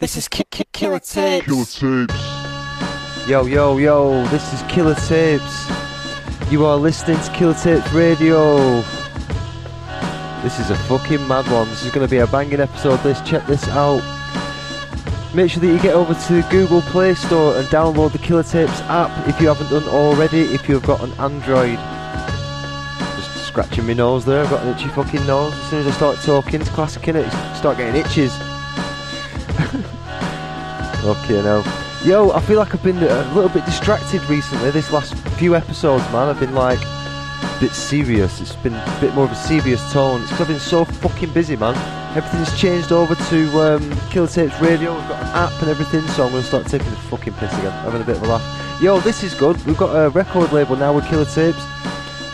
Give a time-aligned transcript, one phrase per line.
[0.00, 1.46] This is Ki- Ki- Killer Tapes.
[1.46, 3.28] Killer Tapes.
[3.28, 5.70] Yo, yo, yo, this is Killer Tapes.
[6.50, 8.80] You are listening to Killer Tapes Radio.
[10.42, 11.68] This is a fucking mad one.
[11.68, 12.96] This is going to be a banging episode.
[13.02, 14.00] This, check this out.
[15.34, 18.42] Make sure that you get over to the Google Play Store and download the Killer
[18.42, 20.40] Tapes app if you haven't done already.
[20.54, 21.78] If you've got an Android,
[23.16, 24.42] just scratching my nose there.
[24.44, 25.52] I've got an itchy fucking nose.
[25.52, 27.30] As soon as I start talking, it's classic in it.
[27.54, 28.32] Start getting itches.
[31.04, 31.62] Okay, now.
[32.04, 34.70] Yo, I feel like I've been a little bit distracted recently.
[34.70, 38.40] This last few episodes, man, I've been like a bit serious.
[38.40, 40.22] It's been a bit more of a serious tone.
[40.22, 41.74] It's 'cause I've been so fucking busy, man.
[42.16, 44.94] Everything's changed over to um, Killer Tapes Radio.
[44.94, 47.52] We've got an app and everything, so I'm going to start taking the fucking piss
[47.58, 48.82] again, having a bit of a laugh.
[48.82, 49.62] Yo, this is good.
[49.66, 51.62] We've got a record label now with Killer Tapes.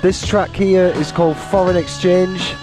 [0.00, 2.54] This track here is called Foreign Exchange.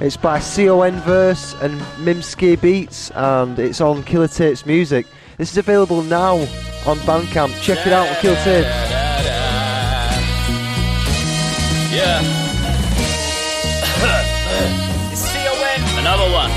[0.00, 5.06] It's by Con Verse and Mimsky Beats, and it's on Killer Tapes Music.
[5.38, 6.36] This is available now
[6.86, 7.60] on Bandcamp.
[7.60, 8.68] Check it out on Killer Tapes.
[11.92, 12.22] Yeah.
[15.10, 15.98] it's C-O-N.
[15.98, 16.50] Another one.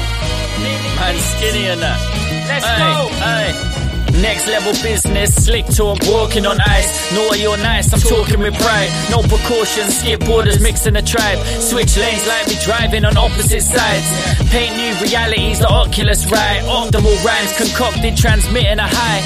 [0.97, 1.99] Man skinny and that.
[2.47, 3.07] Let's go.
[3.25, 3.70] Hey.
[4.19, 7.13] Next level business, slick talk, walking on ice.
[7.13, 8.89] Naughty or nice, I'm talking with pride.
[9.09, 11.39] No precautions, skip borders, mixing the tribe.
[11.61, 14.07] Switch lanes like we driving on opposite sides.
[14.51, 16.61] Paint new realities, the Oculus ride.
[16.67, 19.21] Optimal rhymes, concocted, transmitting a high.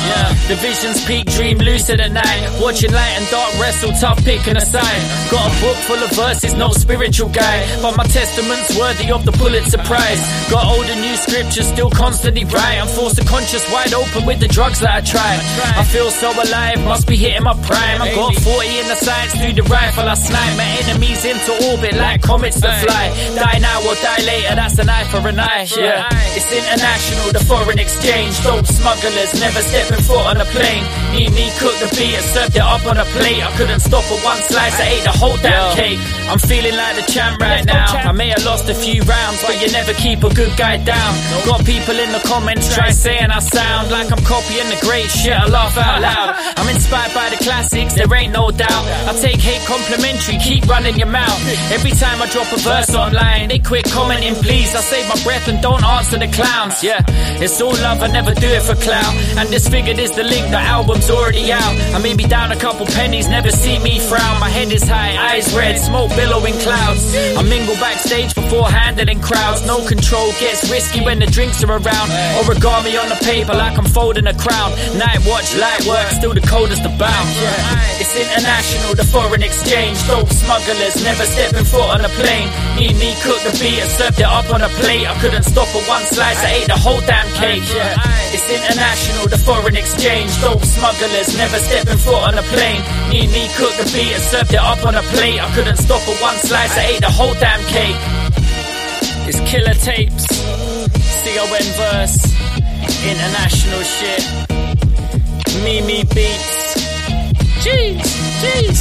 [0.48, 2.42] The visions peak, dream lucid at night.
[2.62, 5.02] Watching light and dark wrestle, tough picking a side.
[5.32, 7.66] Got a book full of verses, no spiritual guide.
[7.82, 10.22] But my testament's worthy of the Pulitzer Prize.
[10.52, 12.80] Got old and new scriptures, still constantly right.
[12.80, 15.34] I'm forced to conscious, wide open with the drugs that I try.
[15.80, 18.02] I feel so alive, must be hitting my prime.
[18.02, 20.08] I got 40 in the sights through the rifle.
[20.08, 23.06] I snipe my enemies into orbit like comets that fly.
[23.36, 25.68] Die now or die later, that's an eye for an eye.
[25.76, 28.42] Yeah, it's international, the foreign exchange.
[28.44, 30.84] Dope smugglers never stepping foot on a plane.
[31.14, 33.42] Need me cook the and served it up on a plate.
[33.44, 36.00] I couldn't stop for one slice, I ate the whole damn cake.
[36.28, 37.86] I'm feeling like the champ right now.
[37.86, 41.12] I may have lost a few rounds, but you never keep a good guy down.
[41.46, 45.34] Got people in the comments try saying I sound like I'm copying the great shit.
[45.34, 46.36] I laugh out loud.
[46.58, 48.86] I'm inspired by the classics, there ain't no doubt.
[49.06, 51.40] I take hate complimentary, keep running your mouth.
[51.72, 54.74] Every time I drop a verse online, they quit commenting, please.
[54.74, 56.84] I save my breath and don't answer the clowns.
[56.84, 57.06] Yeah,
[57.38, 59.14] it's all love, I never do it for clout.
[59.38, 61.76] And disfigured is the link, the album's already out.
[61.94, 64.40] I may be down a couple pennies, never see me frown.
[64.40, 67.04] My head is high, eyes red, smoke billowing clouds.
[67.38, 69.66] I mingle backstage beforehand before handling crowds.
[69.66, 72.08] No control gets risky when the drinks are around.
[72.40, 74.72] Origami on the paper like I'm folding a crown.
[74.98, 77.30] Night watch, light work, still the coldest bound.
[78.00, 79.98] It's international, the foreign exchange.
[80.08, 82.50] Dope smugglers never stepping foot on a plane.
[82.78, 85.08] Need me cook the beat and served it up on a plate.
[85.08, 87.66] I couldn't stop for one slice, I ate the whole damn cake.
[88.36, 90.30] It's international, the foreign exchange.
[90.42, 92.82] Dope smugglers never stepping foot on a plane.
[93.10, 95.40] Need me cook the beat and served it up on a plate.
[95.40, 97.98] I couldn't stop for one slice, I ate the whole damn cake.
[99.28, 100.26] It's killer tapes,
[101.24, 102.18] C-O-N verse,
[103.04, 104.24] international shit.
[105.64, 106.76] Mimsky beats.
[107.64, 108.02] Jeez,
[108.42, 108.80] jeez.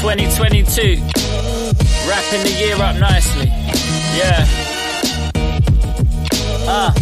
[0.00, 1.00] 2022.
[2.08, 3.46] Wrapping the year up nicely.
[4.16, 4.46] Yeah.
[6.70, 6.92] Ah.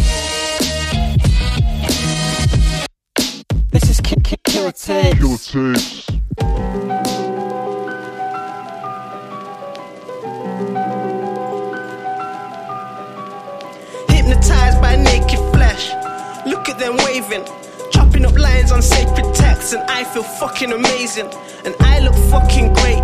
[3.71, 5.51] This is Ki- Ki- Killer Tapes.
[5.51, 6.66] Killer Tapes.
[16.67, 17.45] Look at them waving.
[17.91, 21.27] Chopping up lines on sacred texts, and I feel fucking amazing.
[21.63, 23.01] And I look fucking great.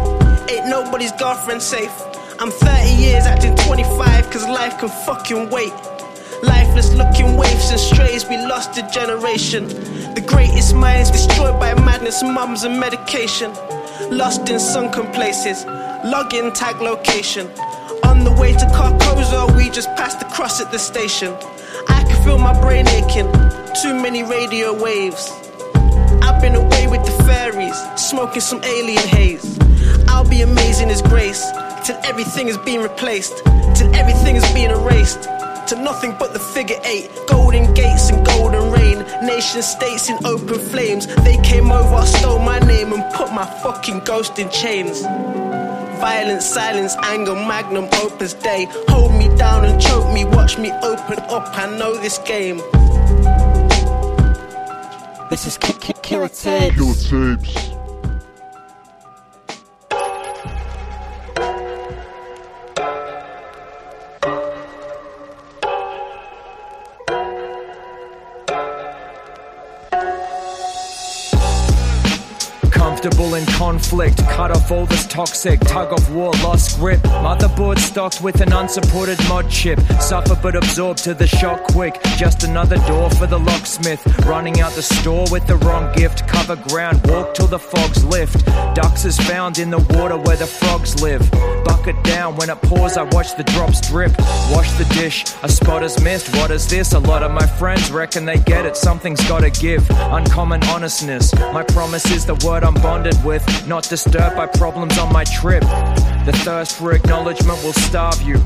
[0.51, 1.93] Ain't nobody's girlfriend safe.
[2.39, 5.71] I'm 30 years acting 25, cause life can fucking wait.
[6.43, 9.69] Lifeless looking waifs and strays, we lost a generation.
[10.13, 13.53] The greatest minds destroyed by madness, mums and medication.
[14.11, 15.63] Lost in sunken places,
[16.03, 17.49] login tag location.
[18.03, 21.33] On the way to Carcosa, we just passed the cross at the station.
[22.23, 23.29] Feel my brain aching,
[23.81, 25.29] too many radio waves.
[26.21, 29.59] I've been away with the fairies, smoking some alien haze.
[30.07, 31.45] I'll be amazing as grace,
[31.85, 33.43] till everything is being replaced,
[33.75, 35.23] till everything is being erased.
[35.67, 40.59] To nothing but the figure eight, golden gates and golden rain, nation states in open
[40.59, 41.07] flames.
[41.23, 45.03] They came over, stole my name, and put my fucking ghost in chains.
[45.99, 48.67] Violence, silence, anger, magnum opus day.
[48.89, 51.47] Hold me down and choke me, watch me open up.
[51.57, 52.57] I know this game.
[55.29, 56.75] This is Ki- Ki- Killer Tapes.
[56.75, 57.69] Killer Tapes.
[73.93, 76.99] Conflict, cut off all this toxic, tug of war, lost grip.
[77.01, 79.79] Motherboard stocked with an unsupported mod chip.
[80.01, 82.01] Suffer but absorb to the shock quick.
[82.17, 84.01] Just another door for the locksmith.
[84.25, 86.27] Running out the store with the wrong gift.
[86.27, 88.45] Cover ground, walk till the fogs lift.
[88.73, 91.21] Ducks is found in the water where the frogs live.
[91.65, 94.11] Bucket down when it pours, I watch the drops drip.
[94.51, 96.35] Wash the dish, a spot is missed.
[96.37, 96.93] What is this?
[96.93, 98.75] A lot of my friends reckon they get it.
[98.75, 99.85] Something's gotta give.
[99.89, 101.33] Uncommon honestness.
[101.53, 103.43] My promise is the word I'm bonded with.
[103.67, 105.63] Not disturbed by problems on my trip.
[106.25, 108.37] The thirst for acknowledgement will starve you.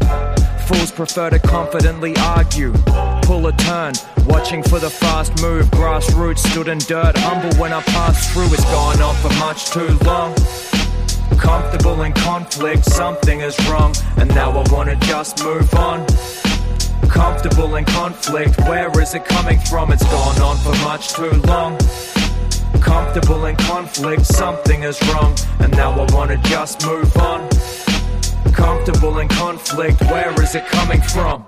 [0.68, 2.74] Fools prefer to confidently argue.
[3.22, 3.94] Pull a turn,
[4.26, 5.66] watching for the fast move.
[5.72, 8.48] Grassroots stood in dirt, humble when I passed through.
[8.54, 10.36] It's gone on for much too long.
[11.36, 16.06] Comfortable in conflict, something is wrong, and now I wanna just move on.
[17.10, 19.92] Comfortable in conflict, where is it coming from?
[19.92, 21.78] It's gone on for much too long.
[22.82, 27.48] Comfortable in conflict, something is wrong, and now I wanna just move on.
[28.54, 31.48] Comfortable in conflict, where is it coming from?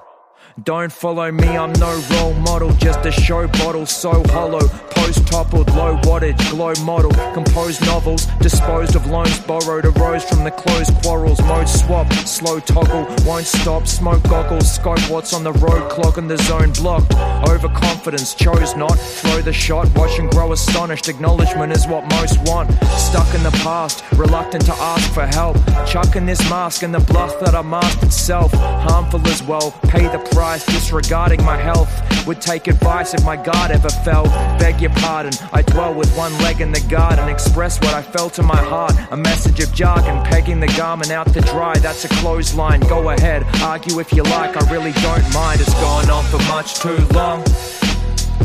[0.64, 4.68] Don't follow me, I'm no role model, just a show bottle so hollow.
[4.90, 7.12] Post toppled, low wattage, glow model.
[7.34, 11.40] Composed novels, disposed of loans borrowed, arose from the closed quarrels.
[11.44, 13.88] Mode swap, slow toggle, won't stop.
[13.88, 17.14] Smoke goggles, scope what's on the road, clock clogging the zone blocked.
[17.48, 19.00] Overconfidence, chose not.
[19.00, 21.08] Throw the shot, watch and grow astonished.
[21.08, 22.72] Acknowledgement is what most want.
[22.98, 25.58] Stuck in the past, reluctant to ask for help.
[25.86, 28.52] Chucking this mask and the bluff that I masked itself.
[28.54, 31.92] Harmful as well, pay the price disregarding my health.
[32.26, 34.26] Would take advice if my guard ever fell.
[34.58, 37.30] Beg your pardon, I dwell with one leg in the garden.
[37.30, 38.94] Express what I felt in my heart.
[39.12, 41.78] A message of jargon, pegging the garment out to dry.
[41.78, 42.82] That's a clothesline.
[42.82, 44.58] Go ahead, argue if you like.
[44.62, 45.62] I really don't mind.
[45.62, 47.44] It's gone on for much too long.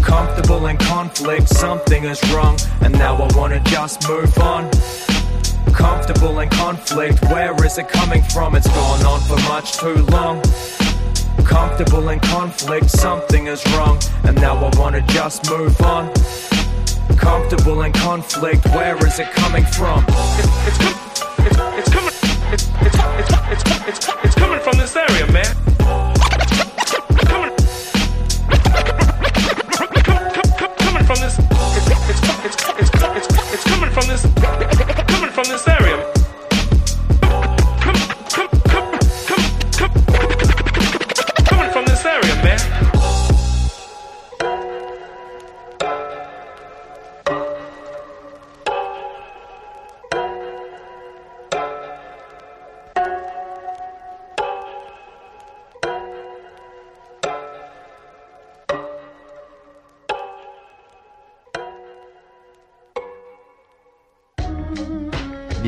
[0.03, 4.71] Comfortable in conflict, something is wrong, and now I wanna just move on.
[5.73, 8.55] Comfortable in conflict, where is it coming from?
[8.55, 10.43] It's gone on for much too long.
[11.43, 16.13] Comfortable in conflict, something is wrong, and now I wanna just move on.
[17.17, 20.05] Comfortable in conflict, where is it coming from?
[20.09, 20.95] It's, com-
[21.39, 22.15] it's, it's coming.
[22.53, 24.61] It's, it's, it's, it's, it's, it's coming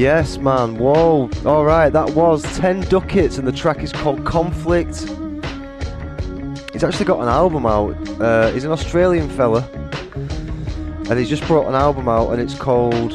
[0.06, 0.76] Yes, man.
[0.76, 1.28] Whoa.
[1.44, 5.00] All right, that was 10 Ducats, and the track is called Conflict.
[6.72, 7.96] He's actually got an album out.
[8.20, 9.68] Uh, he's an Australian fella,
[11.10, 13.10] and he's just brought an album out, and it's called.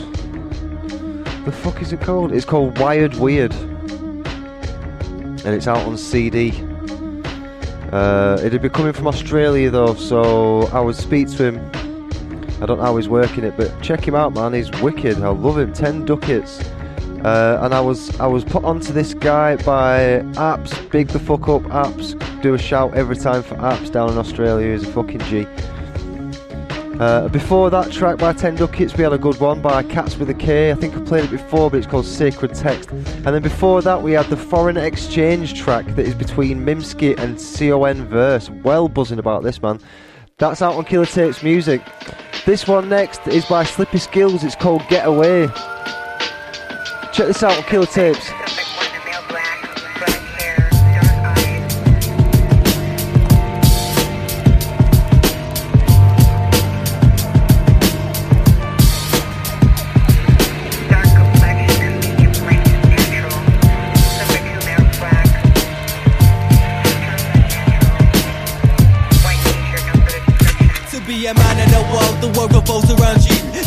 [1.46, 2.34] The fuck is it called?
[2.34, 6.52] It's called Wired Weird, and it's out on CD.
[7.94, 11.72] Uh, it'd be coming from Australia though, so I would speak to him
[12.62, 14.54] I don't know how he's working it, but check him out, man.
[14.54, 15.18] He's wicked.
[15.24, 15.74] I love him.
[15.74, 16.62] Ten ducats.
[17.24, 20.90] Uh, and I was I was put onto this guy by Apps.
[20.90, 22.18] Big the fuck up, Apps.
[22.42, 24.72] Do a shout every time for Apps down in Australia.
[24.72, 25.46] He's a fucking G.
[27.00, 30.30] Uh, before that track by Ten Ducats, we had a good one by Cats with
[30.30, 30.72] a K.
[30.72, 32.92] I think I played it before, but it's called Sacred Text.
[32.92, 37.38] And then before that, we had the Foreign Exchange track that is between Mimsky and
[37.38, 38.52] Con Verse.
[38.64, 39.80] Well buzzing about this, man.
[40.38, 41.82] That's out on Killer Tapes Music.
[42.46, 44.44] This one next is by Slippy Skills.
[44.44, 45.48] It's called Get Away.
[47.14, 48.26] Check this out on Killer Tapes.
[70.92, 73.21] To be a man in the world, the world revolves around.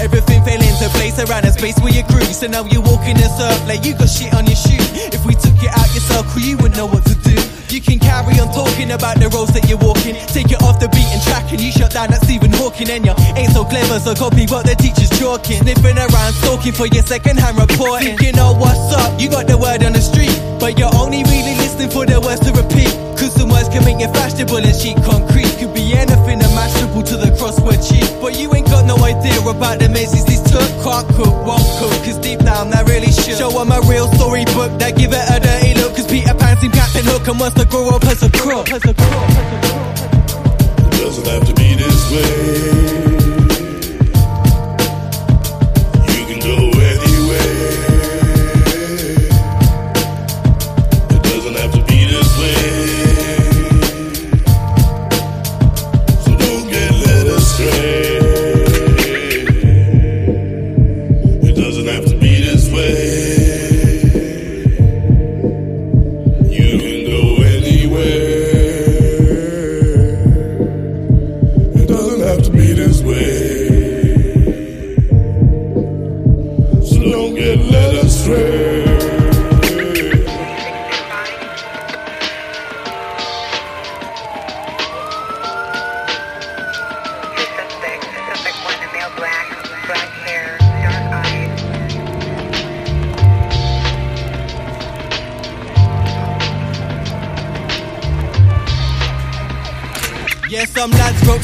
[0.05, 2.21] Everything fell into place around a space where you grew.
[2.29, 4.77] So now you're walking in circle, like you got shit on your shoe.
[5.17, 7.33] If we took it out your circle, you would know what to do.
[7.73, 10.13] You can carry on talking about the roads that you're walking.
[10.29, 12.93] Take it off the beaten track and you shut down that Stephen Hawking.
[12.93, 15.65] And you ain't so clever, so copy what the teacher's talking.
[15.65, 18.21] Sniffing around, stalking for your second hand reporting.
[18.21, 19.17] Thinking, oh, what's up?
[19.17, 20.37] You got the word on the street.
[20.61, 22.93] But you're only really listening for the words to repeat.
[23.17, 25.49] Cause some words can make you fashionable and cheap concrete.
[25.57, 26.84] Could be anything imaginable.
[26.95, 28.09] Staple to the crossword chief.
[28.21, 30.63] But you ain't got no idea about the mazes these took.
[30.85, 33.37] Can't cook, won't cook, cause deep down I really should.
[33.39, 35.97] Show 'em a real storybook that give it a dirty look.
[35.97, 38.69] Cause Peter Pan seemed Captain Hook and wants to grow up as a crook.
[38.71, 38.97] It
[41.01, 43.04] doesn't have to be this way.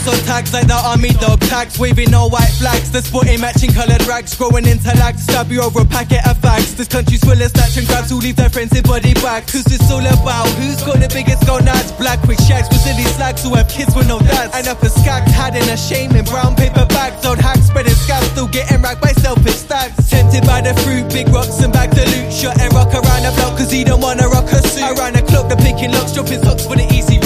[0.01, 2.91] So tags like the army dog tags, waving all white flags.
[2.91, 5.23] They're sporting matching coloured rags, growing into lags.
[5.23, 6.77] Stab you over a packet of fags.
[6.77, 9.53] This country's full of snatch and grabs who leave their friends in body bags.
[9.53, 11.93] Cause it's all about who's got the biggest gonads.
[11.93, 12.81] Black with shags with
[13.21, 14.57] slags who have kids with no dads.
[14.57, 17.25] And up a skags, hiding a shame in brown paper bags.
[17.27, 20.09] Old hacks spreading scabs, still getting racked by selfish stags.
[20.09, 22.33] Tempted by the fruit, big rocks and bags of loot.
[22.33, 24.89] Shot and rock around the block cause he don't wanna rock a suit.
[24.97, 27.20] Around the clock, they're picking locks, dropping socks for the easy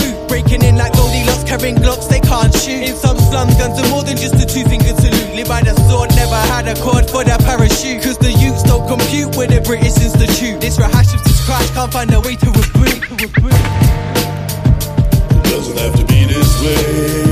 [2.35, 2.83] can't shoot.
[2.91, 5.37] In some slums, guns are more than just a two finger salute.
[5.37, 8.03] Live by the sword, never had a cord for their parachute.
[8.03, 10.61] Cause the youths don't compute with the British Institute.
[10.61, 13.03] This rehash of this crash can't find a way to reboot.
[15.31, 17.24] It doesn't have to be this way.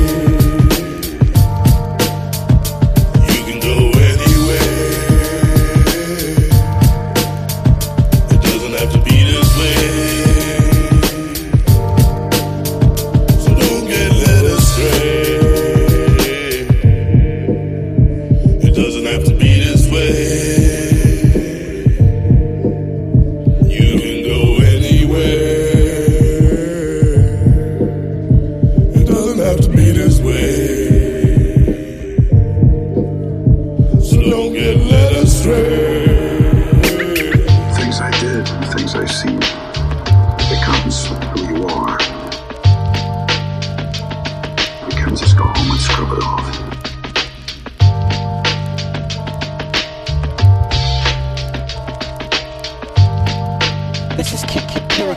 [46.03, 46.11] This
[54.35, 55.15] is Kid Kid Kid On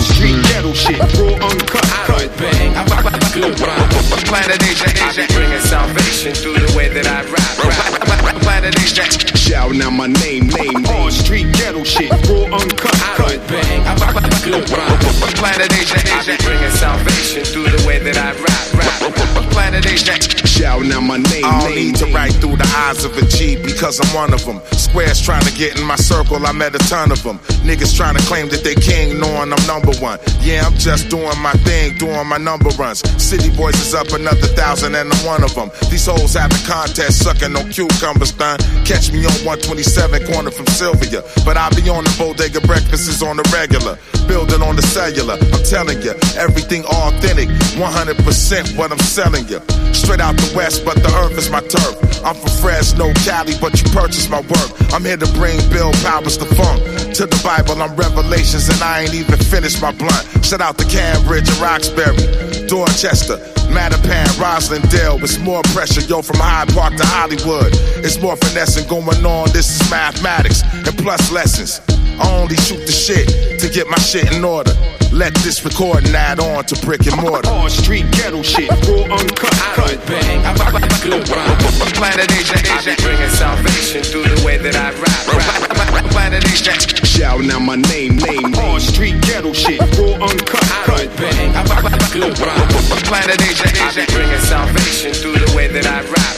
[0.00, 2.28] street ghetto shit, raw uncut, cut.
[2.38, 3.88] Bang, I rock the globe rhyme.
[4.26, 8.05] Planet Asia, Asia, bringing salvation through the way that I rap.
[8.34, 9.04] Planet Asia,
[9.36, 10.86] shouting out my name, name.
[10.86, 14.98] On street ghetto shit, raw uncut, I cut Bang, I rock the globe rhyme.
[15.36, 19.52] Planet Asia, Asia, bringing salvation through the way that I rap.
[19.52, 21.92] Planet Asia, shouting out my name, I don't name.
[21.92, 24.60] need to write through the eyes of a G because I'm one of them.
[24.72, 27.38] Squares trying to get in my circle, I met a ton of them.
[27.66, 30.18] Niggas trying to claim that they king, knowing I'm number one.
[30.40, 33.02] Yeah, I'm just doing my thing, doing my number runs.
[33.22, 35.70] City boys is up another thousand and I'm one of them.
[35.90, 38.58] These hoes have a contest, sucking on cucumbers, done.
[38.84, 41.22] Catch me on 127 corner from Sylvia.
[41.44, 43.98] But I be on the bodega breakfasts on the regular.
[44.28, 47.48] Building on the cellular, I'm telling you, everything authentic,
[47.78, 49.60] 100% what I'm selling you.
[49.94, 51.96] Straight out the west, but the earth is my turf.
[52.24, 54.70] I'm from Fresno, Cali, but you purchase my work.
[54.92, 56.82] I'm here to bring Bill Powers the funk.
[57.16, 60.44] To the Bible, I'm Revelations, and I ain't even finished my blunt.
[60.44, 63.38] Shout out to Cambridge and Roxbury, Dorchester.
[63.76, 67.68] Mattapan, Roslindale, it's more pressure, yo, from Hyde Park to Hollywood.
[68.00, 71.82] It's more finessing going on, this is mathematics and plus lessons.
[72.18, 73.28] I only shoot the shit
[73.60, 74.72] to get my shit in order.
[75.12, 77.48] Let this recording add on to brick and mortar.
[77.50, 80.00] On street ghetto shit, raw uncut, cut.
[80.08, 81.56] Bang, I rock the globe rhyme.
[81.92, 86.10] Planet Asia, Asia, bringing salvation through the way that I rap.
[86.10, 86.72] Planet Asia,
[87.04, 88.56] shouting out my name, name.
[88.66, 91.08] On street ghetto shit, raw uncut, cut.
[91.16, 92.68] Bang, I rock the globe rhyme.
[93.04, 96.36] Planet Asia, Asia, bringing salvation through the way that I rap.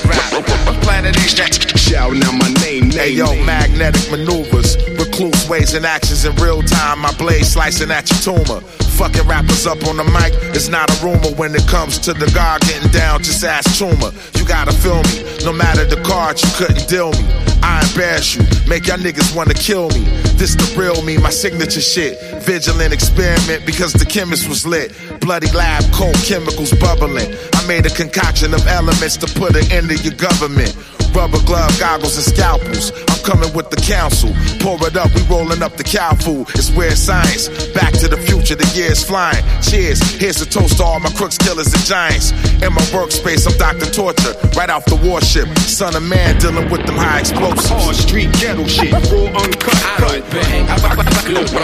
[0.82, 2.98] Planet Asia, shouting out my name, name.
[2.98, 7.00] Hey yo, magnetic maneuvers, recluse ways and actions in real time.
[7.00, 8.60] My blade slicing at your tumor.
[8.98, 12.26] Fucking rappers up on the mic, it's not a rumor when it comes to the
[12.34, 13.22] guard getting down.
[13.22, 14.12] Just ask Chuma.
[14.38, 17.47] You gotta feel me, no matter the card, you couldn't deal me.
[17.68, 20.08] I embarrass you, make y'all niggas wanna kill me.
[20.40, 22.16] This the real me, my signature shit.
[22.42, 24.96] Vigilant experiment because the chemist was lit.
[25.20, 27.28] Bloody lab coat, chemicals bubbling.
[27.54, 30.72] I made a concoction of elements to put an end to your government.
[31.12, 32.90] Rubber glove, goggles, and scalpels.
[33.10, 34.32] I'm coming with the council.
[34.64, 36.48] Pour it up, we rolling up the cow food.
[36.56, 37.52] It's weird science.
[37.76, 39.44] Back to the future, the year's flying.
[39.60, 40.00] Cheers.
[40.16, 42.32] Here's a toast to all my crooks, killers, and giants.
[42.64, 43.92] In my workspace, I'm Dr.
[43.92, 44.32] Torture.
[44.56, 45.46] Right off the warship.
[45.68, 47.68] Son of man dealing with them high explosives.
[47.68, 50.24] Hard street ghetto shit, raw uncut, cut.
[50.32, 50.64] Bang.
[50.64, 51.60] I rock global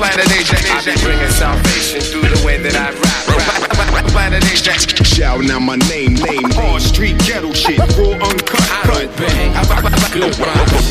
[0.00, 3.24] Planet Asia, I be bringing salvation through the way that I rap.
[3.28, 4.06] rap.
[4.08, 4.72] Planet Asia,
[5.04, 6.48] shouting out my name, name.
[6.56, 9.04] Hard street ghetto shit, raw uncut, cut.
[9.20, 9.52] Bang.
[9.54, 9.84] I rock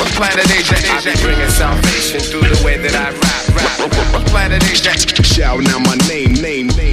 [0.04, 3.44] global Planet Asia, I be bringing salvation through the way that I rap.
[3.56, 4.26] rap.
[4.28, 6.93] Planet Asia, shouting out my name, name, name.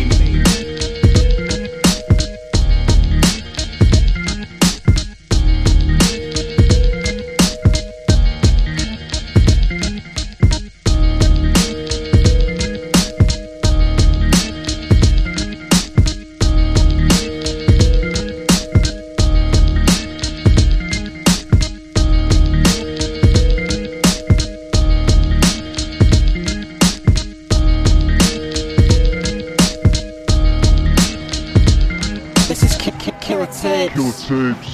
[34.31, 34.70] Tapes.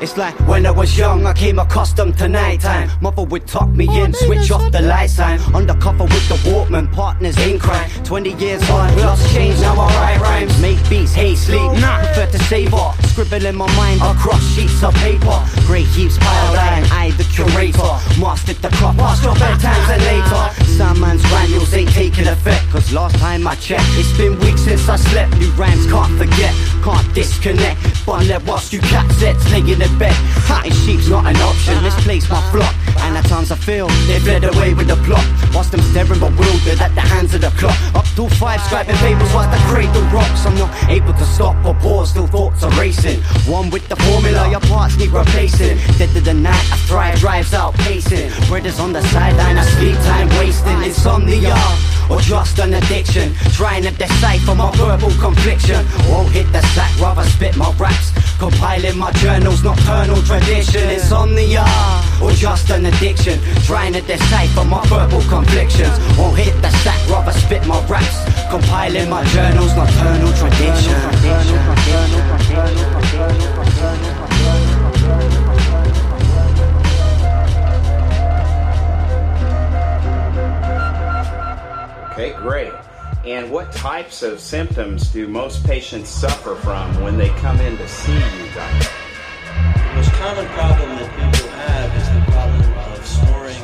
[0.00, 2.90] It's like when I was young, I came accustomed to nighttime.
[3.00, 5.38] Mother would tuck me in, switch off the light sign.
[5.54, 7.88] Undercover with the Walkman, partners in crime.
[8.04, 10.60] 20 years on, lost change, now I write rhymes.
[10.60, 12.92] Make beats, hate sleep, nah, prefer to savor.
[13.04, 15.38] Scribble in my mind across sheets of paper.
[15.66, 17.92] Great heaps piled high, I the curator.
[18.20, 20.65] Mastered the crop, past your bedtimes and later.
[20.76, 24.96] Sandman's granules ain't taking effect, cause last time I checked, it's been weeks since I
[24.96, 25.32] slept.
[25.38, 26.52] New rhymes can't forget,
[26.84, 27.80] can't disconnect.
[28.04, 30.12] Bonnet whilst you cat sets, laying in bed.
[30.44, 32.74] Hiding sheep's not an option, misplace my flock.
[33.08, 35.24] And at times I feel they fled away with the plot.
[35.54, 37.76] Whilst I'm staring bewildered at the hands of the clock.
[37.94, 40.44] Up till five, scribing papers while the cradle rocks.
[40.44, 43.22] I'm not able to stop or pause, still thoughts are racing.
[43.48, 45.78] One with the formula, your parts need replacing.
[45.96, 48.28] Dead to the night, I thrive, drives out pacing.
[48.48, 50.65] Brothers on the sideline, I sleep time wasting.
[50.84, 51.56] Insomnia
[52.10, 53.34] or just an addiction.
[53.52, 55.84] Trying to decipher my verbal confliction.
[56.08, 58.12] Won't hit the sack, rather spit my raps.
[58.38, 60.90] Compiling my journals, nocturnal tradition.
[60.90, 61.64] Insomnia
[62.22, 63.40] or just an addiction.
[63.64, 65.98] Trying to decipher my verbal conflictions.
[66.18, 68.18] Won't hit the sack, rather spit my raps.
[68.50, 70.96] Compiling my journals, nocturnal tradition.
[82.18, 82.72] Okay, great.
[83.26, 87.86] And what types of symptoms do most patients suffer from when they come in to
[87.86, 88.20] see you,
[88.54, 88.88] doctor?
[89.44, 93.60] The most common problem that people have is the problem of snoring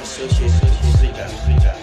[0.00, 1.77] associated with sleep Neurological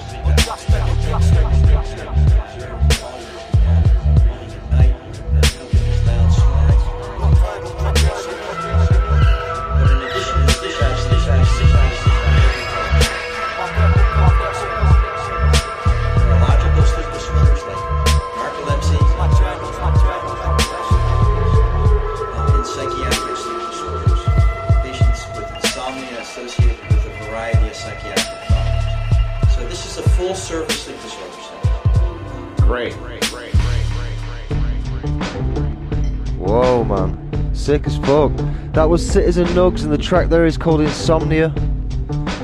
[38.96, 41.54] was Citizen Nugs, and the track there is called Insomnia.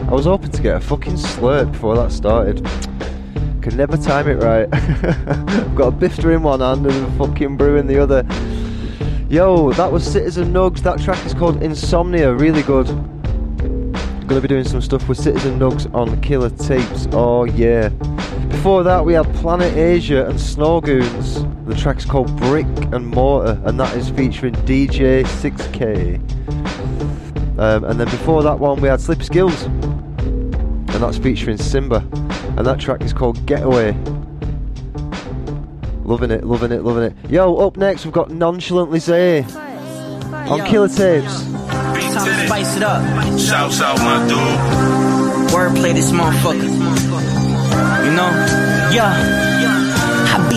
[0.09, 2.57] I was hoping to get a fucking slurp before that started.
[3.61, 4.67] Could never time it right.
[4.73, 8.27] I've got a bifter in one hand and a fucking brew in the other.
[9.29, 10.81] Yo, that was Citizen Nugs.
[10.81, 12.33] That track is called Insomnia.
[12.33, 12.87] Really good.
[14.27, 17.07] Gonna be doing some stuff with Citizen Nugs on Killer Tapes.
[17.13, 17.87] Oh yeah.
[18.49, 21.65] Before that, we had Planet Asia and Snowgoons.
[21.65, 26.40] The track's called Brick and Mortar, and that is featuring DJ 6K.
[27.61, 31.97] Um, and then before that one, we had Slip Skills, and that's featuring Simba,
[32.57, 33.91] and that track is called Getaway.
[36.03, 37.29] Loving it, loving it, loving it.
[37.29, 41.43] Yo, up next, we've got Nonchalantly Zay on Killer Tapes.
[41.43, 43.39] Time to spice it up.
[43.39, 45.51] Shouts out, my dude.
[45.51, 46.63] Wordplay this motherfucker.
[48.05, 48.31] You know?
[48.91, 49.50] Yeah.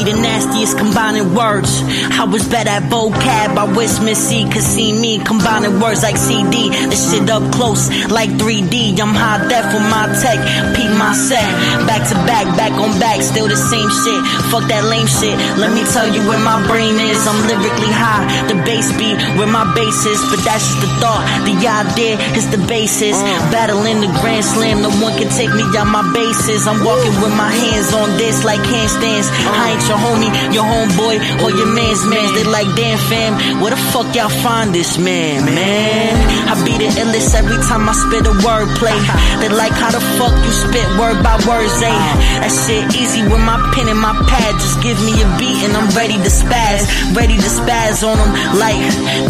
[0.04, 1.80] The nastiest combining words.
[2.12, 3.56] I was bad at vocab.
[3.56, 6.68] I wish Missy could see me combining words like CD.
[6.68, 9.00] The shit up close like 3D.
[9.00, 10.36] I'm high def with my tech.
[10.76, 11.48] Peep my set.
[11.88, 13.24] Back to back, back on back.
[13.24, 14.20] Still the same shit.
[14.52, 15.40] Fuck that lame shit.
[15.56, 17.24] Let me tell you where my brain is.
[17.24, 18.28] I'm lyrically high.
[18.52, 20.20] The bass beat where my bass is.
[20.28, 21.24] But that's just the thought.
[21.48, 23.16] The idea is the basis.
[23.48, 24.84] Battling the Grand Slam.
[24.84, 26.68] No one can take me out my bases.
[26.68, 29.32] I'm walking with my hands on this like handstands.
[29.32, 32.34] I ain't your homie, your homeboy, or your man's man.
[32.34, 36.14] They like, damn fam, where the fuck y'all find this man, man?
[36.50, 38.98] I be the illest every time I spit a wordplay.
[39.40, 41.94] They like how the fuck you spit word by word, Zay.
[41.94, 42.14] Eh?
[42.42, 44.54] That shit easy with my pen and my pad.
[44.58, 46.82] Just give me a beat and I'm ready to spaz.
[47.14, 48.78] Ready to spaz on them like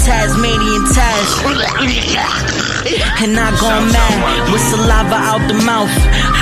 [0.00, 1.28] Tasmanian Taz.
[3.24, 5.92] And I gone mad with saliva out the mouth.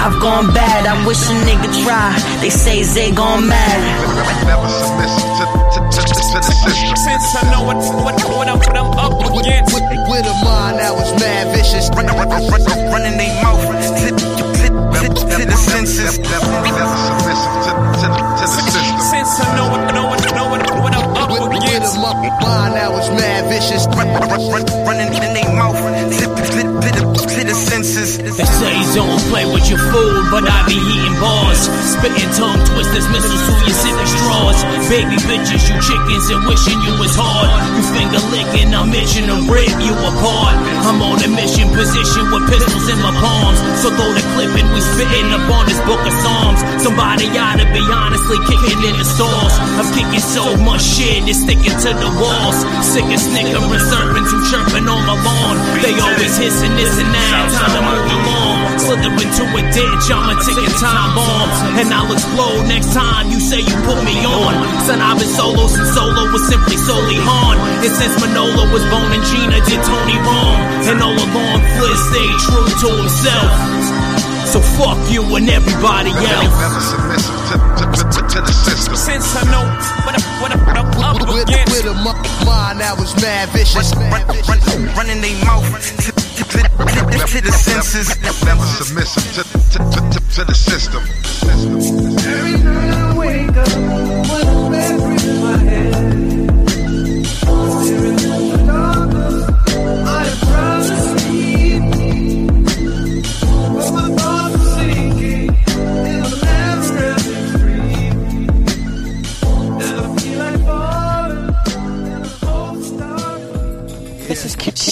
[0.02, 0.86] I've gone bad.
[0.86, 2.18] I wish a nigga try.
[2.40, 4.11] They say Zay gone mad.
[7.02, 9.72] Since I know what, what, what, I'm, what I'm up against.
[9.74, 11.88] With, with a mind that was mad vicious.
[11.96, 16.16] Run, run, run, run, running they mouth to, to, to, to the senses.
[19.10, 21.96] Since I know what, know what, know what, what I'm up With, with against.
[21.96, 22.00] a
[22.44, 23.86] mind that was mad vicious.
[23.96, 28.11] Run, run, run, running in they mouth to, to, to, the, to the senses.
[28.32, 31.68] They say don't play with your food, but I be eating bars.
[31.84, 34.58] Spitting tongue twisters, missiles through your sipping straws.
[34.88, 37.52] Baby bitches, you chickens, and wishing you was hard.
[37.76, 40.56] You finger licking, I'm itching to rip you apart.
[40.88, 43.60] I'm on a mission position with pistols in my palms.
[43.84, 46.60] So throw the clip and we spitting up on this book of Psalms.
[46.80, 49.54] Somebody ought to be honestly kicking in the stalls.
[49.76, 52.56] I'm kicking so much shit, it's sticking to the walls.
[52.80, 55.56] Sick of snickering serpents who chirping on my lawn.
[55.84, 58.78] They always hissing this and that, time to move along.
[58.78, 61.50] Slither into a ditch, I'ma a ticking time bomb.
[61.78, 64.52] And I'll explode next time you say you put me on.
[64.86, 67.58] Son, I've been solo since solo was simply solely Han.
[67.82, 70.58] And since Manolo was born and Gina did Tony wrong.
[70.86, 73.50] And all along, Fliz stayed true to himself.
[74.52, 76.52] So fuck you and everybody else.
[78.92, 79.64] Since I know
[80.04, 81.72] what, I, what, I, what I'm up With, against.
[81.72, 81.94] with a
[82.44, 83.94] mind that was mad vicious.
[83.96, 86.44] Run, run, running they mouth to,
[87.40, 88.20] the senses.
[88.44, 91.02] Never submissive to, to, to, to, to the system.
[92.26, 94.21] Every night I wake up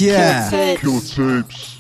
[0.01, 0.77] Yeah.
[0.77, 1.77] Kill Tapes.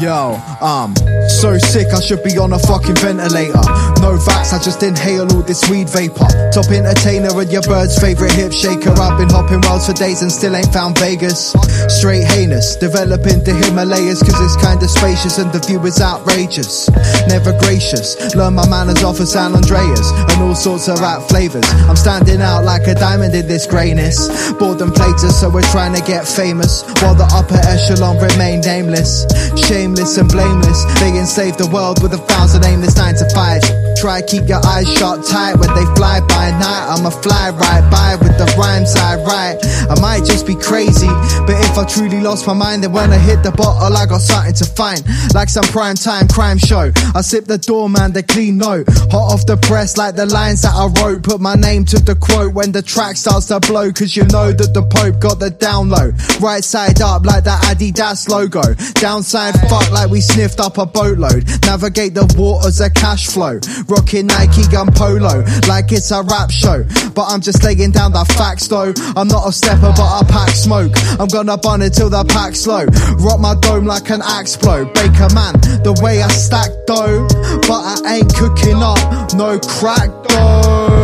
[0.00, 0.94] Yo, um,
[1.28, 3.60] so sick I should be on a fucking ventilator.
[4.00, 6.26] No vax, I just inhale all this weed vapor.
[6.52, 8.90] Top entertainer and your bird's favorite hip shaker.
[8.90, 11.52] I've been hopping worlds for days and still ain't found Vegas.
[11.88, 16.88] Straight heinous, developing the Himalayas cause it's kinda spacious and the view is outrageous.
[17.26, 21.66] Never gracious, learn my manners off of San Andreas and all sorts of rap flavors.
[21.88, 24.28] I'm standing out like a diamond in this greyness.
[24.52, 29.26] Bored and plated, so we're trying to get famous while the upper echelon remain nameless.
[29.66, 33.62] Shameless and blameless, they enslave the world with a thousand aimless nine to five.
[33.98, 36.86] Try keep your eyes shut tight when they fly by night.
[36.94, 39.58] I'ma fly right by with the rhymes I write.
[39.90, 41.08] I might just be crazy,
[41.46, 44.20] but if I truly lost my mind, then when I hit the bottle, I got
[44.20, 45.02] something to find.
[45.34, 46.92] Like some prime time crime show.
[47.12, 48.86] I sip the doorman, the clean note.
[49.10, 51.24] Hot off the press, like the lines that I wrote.
[51.24, 54.52] Put my name to the quote when the track starts to blow, cause you know
[54.52, 56.12] that the Pope got the down low.
[56.38, 58.62] Right side up, like the Adidas logo.
[59.00, 61.48] Downside fuck, like we sniffed up a boatload.
[61.66, 63.58] Navigate the waters of cash flow.
[63.88, 66.84] Rocking Nike gun polo, like it's a rap show.
[67.14, 68.92] But I'm just laying down the facts though.
[69.16, 70.92] I'm not a stepper, but I pack smoke.
[71.18, 72.84] I'm gonna bun it till the pack's low.
[73.24, 74.84] Rock my dome like an axe blow.
[74.84, 77.26] Baker man, the way I stack dough.
[77.66, 80.97] But I ain't cooking up no crack dough.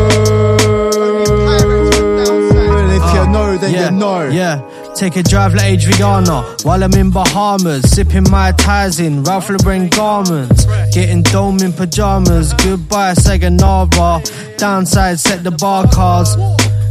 [3.54, 4.28] Know, then yeah, you know.
[4.28, 9.50] Yeah, take a drive like Adriana while I'm in Bahamas, sipping my ties in Ralph
[9.50, 12.52] Lauren garments, getting dome in pajamas.
[12.54, 14.22] Goodbye, Saganara.
[14.58, 16.36] Downside, set the bar cards.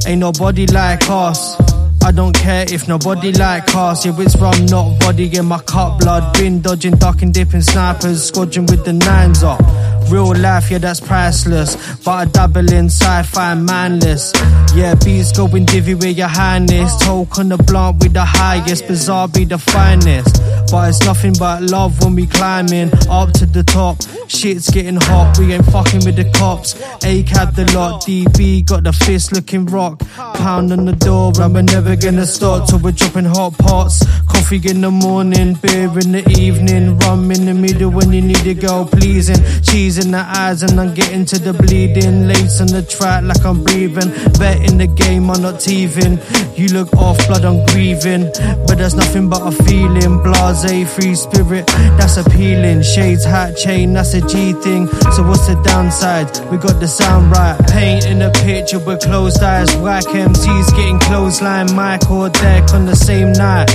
[0.06, 1.58] Ain't nobody like us.
[2.04, 4.06] I don't care if nobody like us.
[4.06, 6.34] Yeah, it's rum, not body in my cup blood.
[6.34, 9.62] Been dodging, ducking, dipping snipers, squadron with the nines up.
[10.10, 11.76] Real life, yeah, that's priceless.
[11.98, 14.32] But I dabble in sci-fi manless.
[14.76, 16.98] Yeah, beats going divvy with your highness.
[16.98, 18.88] Toke on the blunt with the highest.
[18.88, 20.42] Bazaar be the finest.
[20.72, 23.98] But it's nothing but love when we climbing up to the top.
[24.28, 26.74] Shit's getting hot, we ain't fucking with the cops.
[27.06, 30.00] A cab the lot, DB got the fist looking rock.
[30.36, 34.04] Pound on the door, and we're never gonna stop till we're dropping hot pots.
[34.28, 38.48] Coffee in the morning, beer in the evening, rum in the middle when you need
[38.48, 39.38] a girl pleasing.
[39.62, 42.28] Cheese in the eyes, and I'm getting to the bleeding.
[42.28, 44.10] Lace on the track like I'm breathing.
[44.40, 46.20] Bet in the game, I'm not teething.
[46.56, 48.32] You look off, blood, I'm grieving.
[48.66, 50.22] But there's nothing but a feeling.
[50.24, 52.82] Blase, free spirit, that's appealing.
[52.82, 54.88] Shades, hat, chain, that's a G thing.
[55.16, 56.30] So what's the downside?
[56.52, 57.58] We got the sound right.
[57.68, 59.76] Paint in the picture with closed eyes.
[59.78, 61.76] Whack MCs getting clothesline.
[61.76, 63.68] Mic or deck on the same night.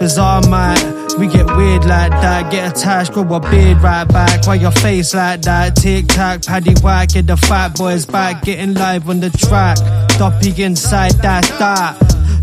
[0.00, 0.97] Bazaar mic.
[1.16, 2.50] We get weird like that.
[2.50, 4.46] Get attached, grow a beard right back.
[4.46, 5.76] Why your face like that?
[5.76, 7.10] Tic tac, paddy whack.
[7.10, 8.42] Get the fat boys back.
[8.42, 9.78] Getting live on the track.
[10.18, 11.96] Doppy inside, that's that.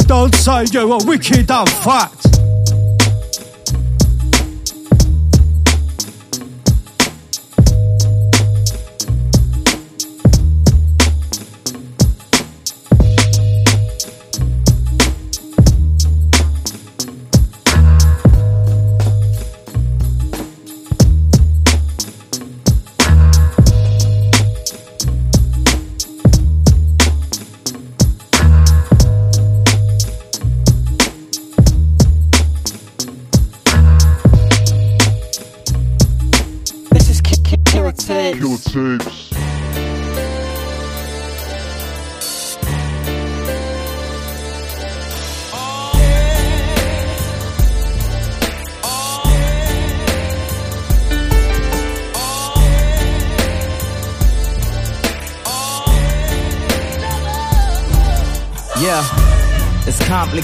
[0.07, 2.34] Don't say you're a wicked and fact.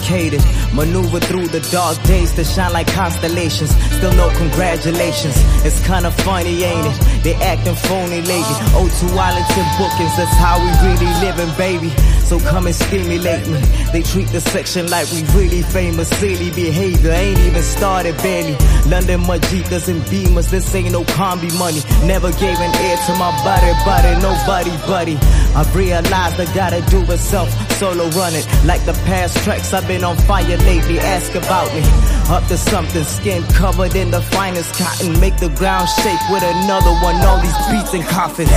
[0.02, 0.42] Complicated.
[0.74, 3.70] Maneuver through the dark days to shine like constellations.
[3.98, 5.36] Still no congratulations.
[5.66, 7.24] It's kinda funny, ain't it?
[7.24, 8.58] They acting phony lately.
[8.74, 10.16] Oh, two wallets and bookings.
[10.18, 11.90] That's how we really living, baby.
[12.26, 13.60] So come and stimulate me.
[13.92, 16.10] They treat the section like we really famous.
[16.20, 18.56] Silly behavior ain't even started barely.
[18.88, 20.50] London Majitas and Beamers.
[20.50, 21.82] This ain't no combi money.
[22.06, 25.18] Never gave an ear to my buddy, buddy, nobody, buddy.
[25.56, 27.50] I've realized I gotta do it self.
[27.82, 28.46] Solo running.
[28.64, 31.00] Like the past tracks, I've been on fire lately.
[31.00, 32.11] Ask about me.
[32.32, 35.20] Up to something, skin covered in the finest cotton.
[35.20, 37.20] Make the ground shake with another one.
[37.28, 38.50] All these beats and coffins.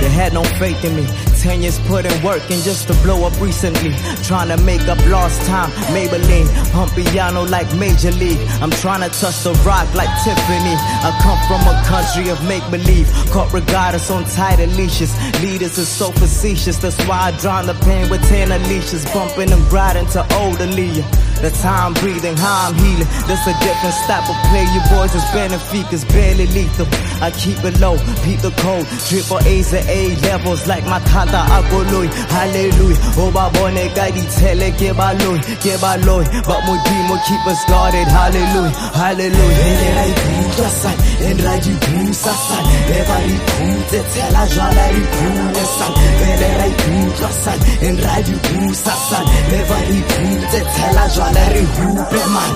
[0.00, 1.06] They had no faith in me.
[1.42, 3.92] Ten years put in work and just to blow up recently.
[4.22, 5.70] Trying to make up lost time.
[5.90, 8.38] Maybelline, pump piano like Major League.
[8.60, 10.76] I'm trying to touch the rock like Tiffany.
[10.76, 13.08] I come from a country of make believe.
[13.30, 15.12] Caught regardless on tighter leashes.
[15.42, 16.76] Leaders are so facetious.
[16.78, 19.04] That's why I drown the pain with ten leashes.
[19.12, 21.04] Bumping and riding to older Leah.
[21.42, 23.10] That's how I'm breathing, how I'm healing.
[23.26, 24.62] That's a different style of play.
[24.62, 26.86] You boys is beneficus, barely lethal.
[27.18, 28.86] I keep it low, beat the code.
[29.10, 32.06] Triple A's and A levels like my tata akoloy.
[32.30, 32.98] Hallelujah.
[33.18, 36.22] Oh, Oba bone kadi tele ke baloy, ke baloy.
[36.46, 36.78] But mo
[37.10, 38.06] mo keep us guarded.
[38.06, 40.51] Hallelujah, hallelujah.
[40.52, 45.92] Bele ra ikutlwa san En ra di busa san Leva rikute, tela jala ripule san
[46.18, 52.52] Bele ra ikutlwa san En ra di busa san Leva rikute, tela jala rihupe man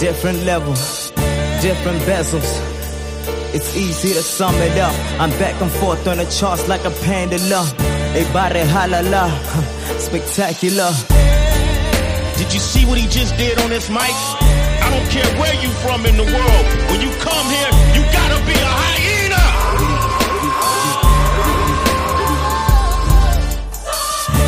[0.00, 0.72] Different level,
[1.60, 2.50] different bezels.
[3.52, 4.94] It's easy to sum it up.
[5.20, 7.66] I'm back and forth on the charts like a pendulum.
[8.16, 9.28] Everybody halala,
[9.98, 10.92] spectacular.
[12.38, 14.49] Did you see what he just did on this mic?
[14.90, 16.64] I don't care where you from in the world.
[16.90, 19.42] When you come here, you gotta be a hyena.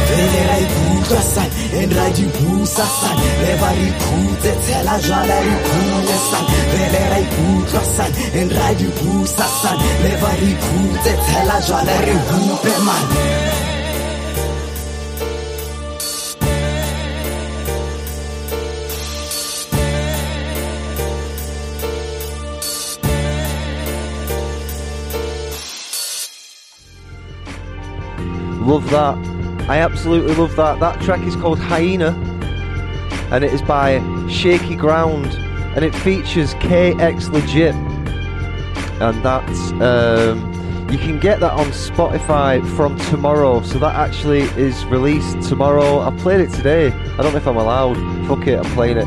[0.09, 1.49] Bele ra ikutlwa san
[1.81, 8.11] En ra di busa san Leva rikute, tela jala ripule san Bele ra ikutlwa san
[8.35, 13.72] En ra di busa san Leva rikute, tela jala rihupe man
[28.73, 29.69] Love that.
[29.69, 30.81] I absolutely love that.
[30.81, 32.13] That track is called Hyena
[33.31, 35.27] and it is by Shaky Ground
[35.77, 37.75] and it features KX Legit.
[39.03, 43.61] And that's um, you can get that on Spotify from tomorrow.
[43.61, 46.01] So that actually is released tomorrow.
[46.01, 46.93] I played it today.
[46.93, 47.99] I don't know if I'm allowed.
[48.27, 49.07] Fuck it, I'm playing it.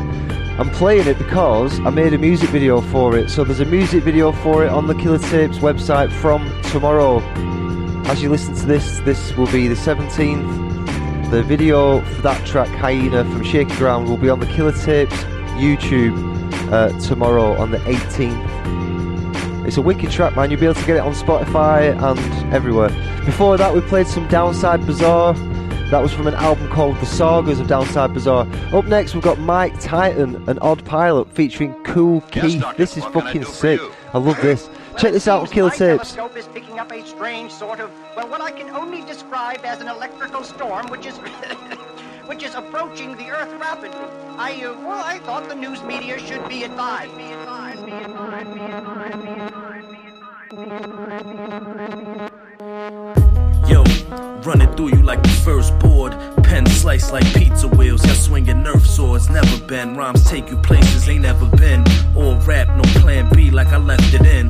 [0.60, 3.30] I'm playing it because I made a music video for it.
[3.30, 7.18] So there's a music video for it on the Killer Tapes website from tomorrow.
[8.08, 11.30] As you listen to this, this will be the 17th.
[11.32, 15.16] The video for that track, Hyena from Shaky Ground, will be on the Killer Tapes
[15.58, 16.14] YouTube
[16.70, 19.66] uh, tomorrow on the 18th.
[19.66, 20.52] It's a wicked track, man.
[20.52, 22.90] You'll be able to get it on Spotify and everywhere.
[23.24, 25.34] Before that, we played some Downside Bazaar.
[25.90, 28.46] That was from an album called The Sagas of Downside Bazaar.
[28.72, 32.62] Up next, we've got Mike Titan, an odd pilot featuring Kool Keith.
[32.76, 33.80] this is fucking sick.
[34.14, 34.70] I love this.
[34.98, 36.14] Check this out Killer Tapes.
[36.14, 39.82] telescope is picking up a strange sort of, well, what I can only describe as
[39.82, 41.16] an electrical storm, which is,
[42.26, 43.98] which is approaching the Earth rapidly.
[44.38, 47.14] I, uh, well, I thought the news media should be advised.
[47.16, 49.92] Be advised, be advised, be advised, be advised,
[50.50, 53.84] be advised, Yo,
[54.42, 56.12] running through you like the first board.
[56.42, 58.02] Pen sliced like pizza wheels.
[58.06, 59.28] Y'all swinging nerf swords.
[59.28, 59.94] Never been.
[59.94, 61.84] Rhymes take you places ain't never been.
[62.16, 64.48] All rap, no plan B like I left it in.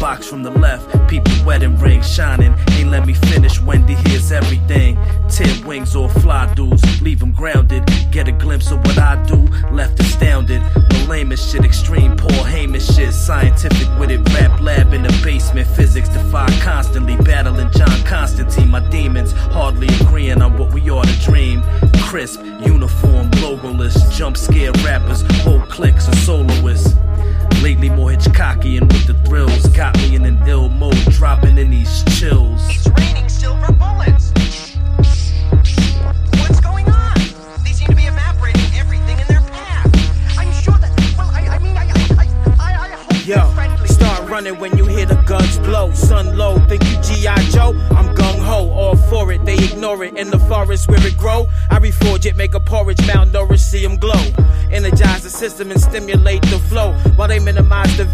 [0.00, 2.54] Box from the left, people the wedding ring shining.
[2.72, 3.60] Ain't let me finish.
[3.60, 4.98] Wendy hears everything.
[5.28, 7.84] Ten wings or fly dudes, leave 'em grounded.
[8.10, 9.36] Get a glimpse of what I do,
[9.70, 10.60] left astounded.
[10.90, 13.14] No lamest shit, extreme Paul Heyman shit.
[13.14, 15.68] Scientific with it, rap lab in the basement.
[15.68, 17.16] Physics defy constantly,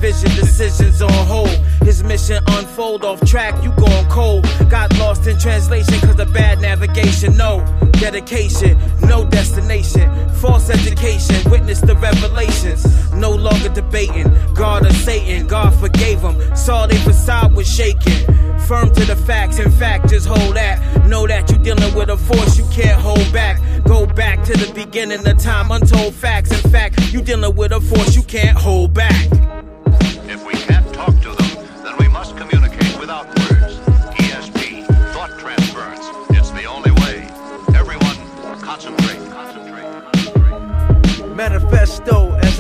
[0.01, 0.31] vision.
[0.35, 1.49] Decisions on hold.
[1.85, 4.45] His mission unfold off track, you going cold.
[4.69, 7.37] Got lost in translation cause of bad navigation.
[7.37, 10.09] No dedication, no destination.
[10.35, 13.13] False education, witness the revelations.
[13.13, 14.29] No longer debating.
[14.55, 16.37] God or Satan, God forgave them.
[16.57, 18.25] Saw they facade was shaking.
[18.67, 21.07] Firm to the facts, in fact, just hold that.
[21.07, 23.61] Know that you dealing with a force you can't hold back.
[23.85, 26.53] Go back to the beginning of time, untold facts.
[26.53, 29.50] In fact, you dealing with a force you can't hold back.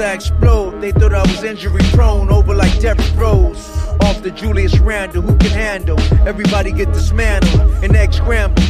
[0.00, 0.80] I explode.
[0.80, 3.68] They thought I was injury prone, over like Derrick Rose.
[4.02, 6.00] Off the Julius Randle, who can handle?
[6.26, 8.66] Everybody get dismantled and egg scrambled.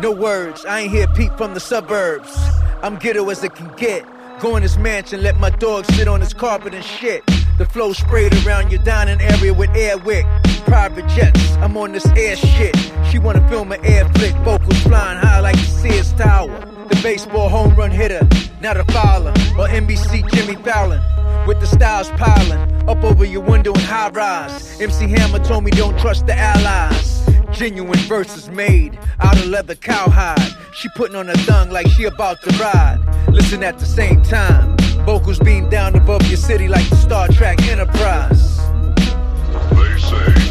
[0.00, 2.36] No words, I ain't hear Pete from the suburbs.
[2.82, 4.04] I'm ghetto as it can get.
[4.40, 7.24] Go in this mansion, let my dog sit on his carpet and shit.
[7.56, 10.26] The flow sprayed around your dining area with air wick.
[10.66, 12.76] Private jets, I'm on this air shit.
[13.10, 15.33] She wanna film an air flick, vocals flying high
[17.04, 18.26] baseball home run hitter,
[18.62, 19.30] not a fouler.
[19.58, 21.02] Or NBC Jimmy Fallon,
[21.46, 24.80] with the styles piling up over your window in high rise.
[24.80, 27.28] MC Hammer told me don't trust the allies.
[27.52, 30.40] Genuine verses made out of leather cowhide.
[30.72, 32.98] She putting on a thong like she about to ride.
[33.28, 34.74] Listen at the same time.
[35.04, 38.56] Vocals beam down above your city like the Star Trek Enterprise.
[39.76, 40.43] They say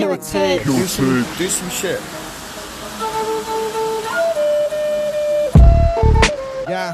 [0.00, 0.64] is Ki- Ki- Killer Tape.
[0.64, 2.00] Do some- do some shit.
[6.68, 6.92] Yeah,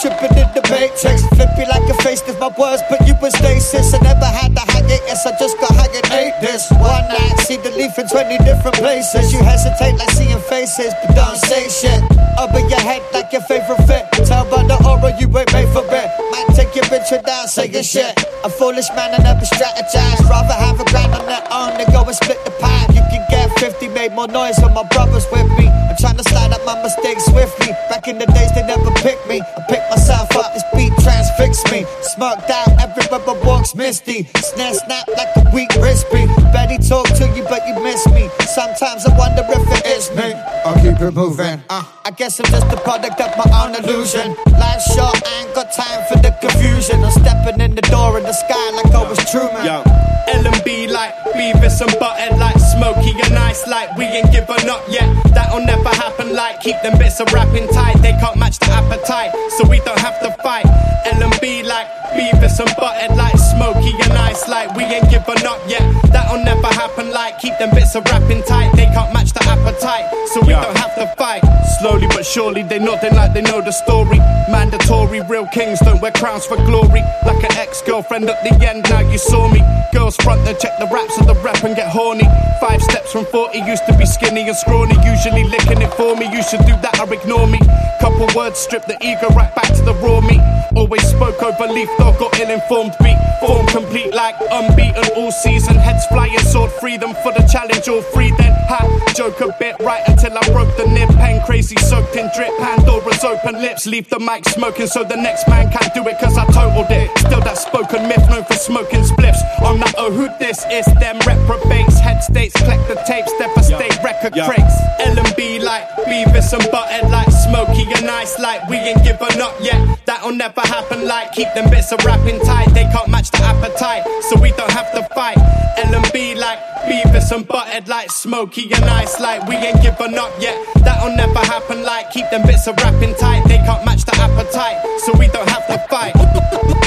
[0.00, 1.26] tripping in the matrix.
[1.34, 3.94] Flip you like a face, cause my words put you in stasis.
[3.94, 6.70] I never had the hiatus, I just got hiatus this.
[6.72, 9.32] One night, see the leaf in 20 different places.
[9.32, 12.02] You hesitate like seeing faces, but don't say shit.
[12.38, 14.06] Up in your head like your favorite fit.
[14.26, 16.08] Tell by the aura you ain't made for it.
[16.30, 18.14] Might take your bitch without saying shit.
[18.44, 20.22] A foolish man and never strategize.
[20.30, 22.86] Rather have a grand on their own than go and split the pie.
[22.94, 25.68] You can get 50, make more noise when my brothers with me.
[25.68, 27.72] I'm trying to slide up my mistakes swiftly.
[27.88, 29.40] Back in the days, they never picked me.
[29.40, 31.84] I picked myself up, this beat transfixed me.
[32.02, 34.24] Smirked out, every rubber walks misty.
[34.36, 36.26] Snare snap like a weak crispy.
[36.52, 38.28] Betty talk to you, but you miss me.
[38.46, 40.34] Sometimes I wonder if it is me.
[40.64, 41.62] I'll keep it moving.
[41.68, 44.34] Uh, I guess I'm just a product of my own illusion.
[44.58, 47.04] Life's short, I ain't got time for the confusion.
[47.04, 49.64] I'm stepping in the door in the sky like I was Truman.
[49.64, 49.82] Yo,
[50.28, 55.06] L&B like Beavis and Butthead like Smokey and Ice like we ain't given up yet.
[55.34, 57.96] That'll never happen like keep them bits of rapping tight.
[58.02, 60.66] They can't match the appetite, so we don't have to fight.
[61.06, 65.82] L&B like Beavis and Butthead like Smokey and Ice like we ain't given up yet.
[66.12, 68.72] That'll never happen like keep them bits of rapping tight.
[68.74, 70.60] They can't match the appetite, so we Yo.
[70.60, 71.42] don't have to fight.
[71.78, 74.18] Slowly but surely they nodding like they know the story.
[74.50, 77.02] Mandatory, real kings don't wear crowns for glory.
[77.24, 79.62] Like an ex-girlfriend at the end, now you saw me.
[79.92, 82.26] Girls front and check the raps of the rap and get horny.
[82.60, 84.94] Five steps from 40, used to be skinny and scrawny.
[85.04, 87.58] Usually licking it for me, you should do that or ignore me.
[88.00, 90.40] Couple words, strip the ego right back to the raw meat.
[90.76, 93.18] Always spoke over leaf dog, got ill-informed beat.
[93.40, 95.76] Form complete like unbeaten all season.
[95.76, 98.52] Heads flying, sword freedom for the challenge, all free then.
[98.68, 101.08] Ha, joke a bit right until I broke the nib.
[101.16, 102.52] Pen crazy, soaked in drip.
[102.58, 106.36] Pandora's open lips, leave the mic smoking so the next man can't do it cause
[106.36, 107.10] I totaled it.
[107.18, 109.40] Still that spoken myth known for smoking spliffs.
[109.60, 111.98] I'm not oh who this is, them reprobates.
[111.98, 114.46] Head states, collect the tapes, devastate record Yo.
[114.46, 114.76] crates.
[115.00, 119.80] L&B like Beavis and Butthead like Smokey and Ice like we ain't given up yet.
[120.06, 122.68] That'll never happen like keep them bits of rapping tight.
[122.74, 125.38] They can't match the appetite, so we don't have to fight.
[125.78, 130.56] L&B like Beavis and Butthead like Smokey and Ice like we ain't given up yet.
[130.84, 133.44] That'll never happen like keep them bits of rapping tight.
[133.46, 136.77] They can't match the appetite, so we don't have to fight.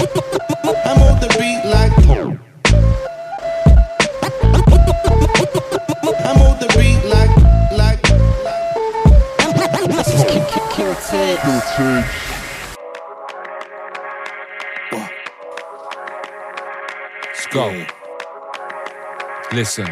[19.54, 19.86] Listen.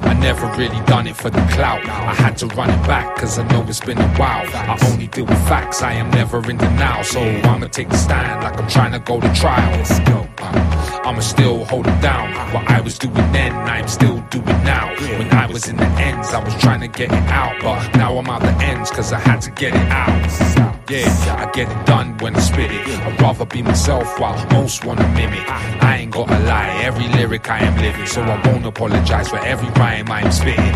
[0.00, 1.86] I never really done it for the clout.
[1.86, 4.46] I had to run it back, cause I know it's been a while.
[4.54, 7.04] I only deal with facts, I am never in denial.
[7.04, 9.70] So I'ma take a stand like I'm trying to go to trial.
[9.76, 10.26] Let's go.
[10.38, 12.32] Uh, I'ma still hold it down.
[12.54, 14.88] What I was doing then, I'm still doing now.
[15.18, 17.60] When I was in the ends, I was trying to get it out.
[17.60, 20.75] But now I'm out the ends, cause I had to get it out.
[20.88, 22.86] Yeah, I get it done when I spit it.
[22.86, 25.42] I'd rather be myself while most wanna mimic.
[25.48, 28.06] I ain't gotta lie, every lyric I am living.
[28.06, 30.74] So I won't apologize for every rhyme I'm spitting.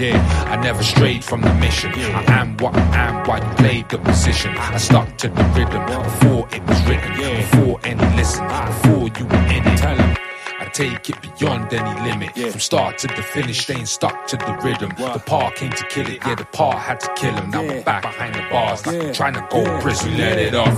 [0.00, 1.92] Yeah, I never strayed from the mission.
[1.92, 4.56] I am what I am, you played the position.
[4.56, 9.46] I stuck to the rhythm before it was written, before any listen, before you were
[9.52, 10.33] in it.
[10.64, 12.32] I take it beyond any limit.
[12.34, 14.90] From start to the finish, staying stuck to the rhythm.
[14.96, 17.50] The par came to kill it, yeah, the par had to kill him.
[17.50, 20.12] Now we're back behind the bars, like I'm trying to go prison.
[20.12, 20.74] We let it off,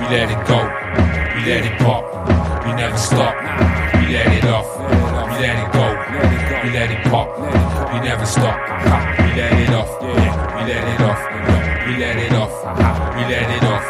[0.00, 0.60] we let it go,
[1.34, 2.04] we let it pop,
[2.66, 3.34] we never stop.
[3.96, 5.86] We let it off, we let it go,
[6.62, 7.28] we let it pop,
[7.92, 8.58] we never stop.
[9.18, 10.08] We let it off, we
[10.68, 11.20] let it off,
[11.86, 12.52] we let it off,
[13.16, 13.86] we let it off,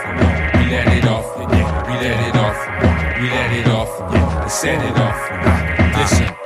[0.56, 2.65] we let it off, we let it off,
[3.20, 3.90] we let it off,
[4.42, 5.20] and set it off.
[5.96, 6.36] Listen.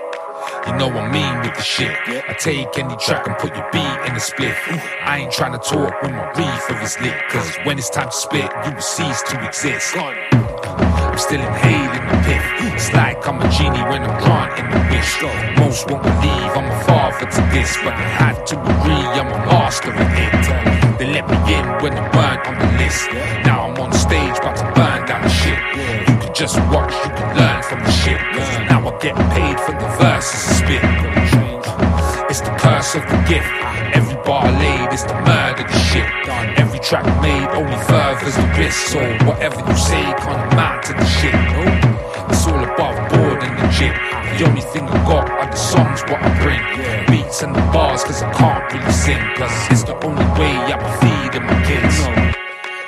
[0.66, 1.90] You know I mean with the shit.
[2.28, 4.54] I take any track and put your beat in the split.
[5.02, 7.16] I ain't trying to talk when my reefer is lit.
[7.30, 9.96] Cause when it's time to spit, you will cease to exist.
[9.96, 12.42] I'm still inhaling the pit.
[12.76, 15.10] It's like I'm a genie when I'm granting the wish.
[15.58, 19.38] Most won't believe I'm a father to this, but they had to agree I'm a
[19.50, 20.98] master of it.
[20.98, 23.10] They let me in when I'm burnt on the list.
[23.44, 26.09] Now I'm on stage, about to burn down the shit.
[26.40, 28.16] Just watch, you can learn from the shit.
[28.16, 30.84] Cause now I get paid for the verses I spit.
[32.30, 33.44] It's the curse of the gift.
[33.92, 36.08] Every bar laid is the murder, the shit.
[36.56, 38.88] Every track made only furthers the risk.
[38.88, 41.36] So whatever you say can't amount to the shit.
[42.32, 43.92] It's all above board and legit.
[44.38, 46.62] The only thing I got are the songs what I bring.
[47.12, 49.20] Beats and the bars cause I can't really sing.
[49.36, 51.19] Plus it's the only way my kids.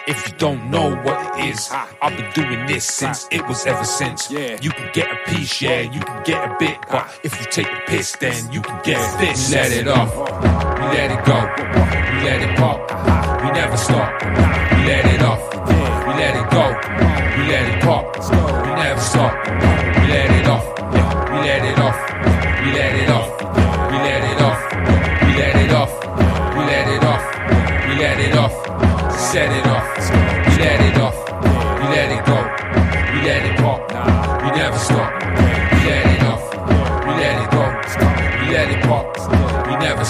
[0.05, 3.85] If you don't know what it is, I've been doing this since it was ever
[3.85, 4.31] since.
[4.33, 7.69] You can get a piece, yeah, you can get a bit, but if you take
[7.69, 9.49] a piss, then you can get this.
[9.49, 11.39] We let it off, we let it go,
[12.13, 12.79] we let it pop,
[13.43, 14.23] we never stop.
[14.23, 15.55] We let it off,
[16.07, 16.65] we let it go,
[17.39, 18.05] we let it pop,
[18.67, 19.33] we never stop.
[20.03, 20.67] We let it off,
[21.31, 21.99] we let it off,
[22.61, 23.29] we let it off,
[23.93, 24.61] we let it off,
[25.23, 25.93] we let it off,
[26.57, 27.25] we let it off,
[27.87, 28.53] we let it off,
[29.17, 29.72] set it off,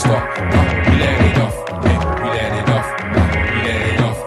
[0.02, 0.24] stop.
[0.36, 1.56] We let it off.
[1.82, 2.88] We let it off.
[3.02, 4.18] We let it off.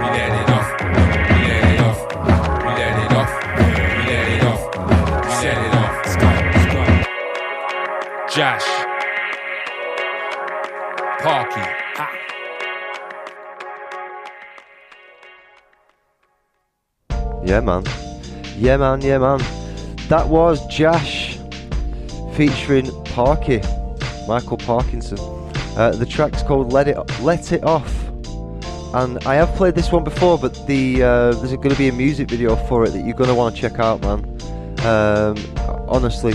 [0.00, 0.68] We let it off.
[0.80, 2.00] We let it off.
[2.64, 3.32] We let it off.
[3.96, 4.62] We let it off.
[5.24, 5.90] We set it off.
[8.34, 8.68] Josh.
[11.22, 11.66] Parky.
[17.44, 17.84] Yeah, man.
[18.56, 19.00] Yeah, man.
[19.02, 19.40] Yeah, man.
[20.08, 21.38] That was Josh
[22.34, 23.60] featuring Parky.
[24.30, 25.18] Michael Parkinson.
[25.76, 27.92] Uh, the track's called "Let It Let It Off,"
[28.94, 31.92] and I have played this one before, but the uh, there's going to be a
[31.92, 34.20] music video for it that you're going to want to check out, man.
[34.86, 35.34] Um,
[35.88, 36.32] honestly,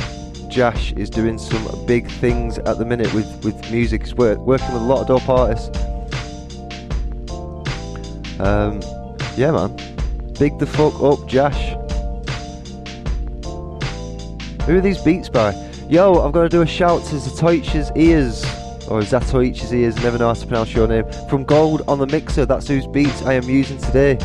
[0.50, 4.02] Jash is doing some big things at the minute with with music.
[4.02, 5.70] He's work, working with a lot of dope artists.
[8.41, 8.82] Um,
[9.38, 9.74] yeah, man.
[10.38, 11.76] Big the fuck up, Jash.
[14.66, 15.64] Who are these beats by?
[15.88, 18.44] Yo, I've got to do a shout to Zatoich's ears.
[18.88, 21.06] Or Zatoich's ears, never know how to pronounce your name.
[21.30, 24.18] From Gold on the Mixer, that's whose beats I am using today.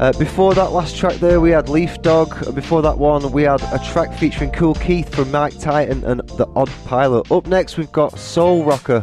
[0.00, 2.54] Uh, before that last track there, we had Leaf Dog.
[2.54, 6.46] Before that one, we had a track featuring Kool Keith from Mike Titan and The
[6.56, 7.30] Odd Pilot.
[7.30, 9.02] Up next, we've got Soul Rocker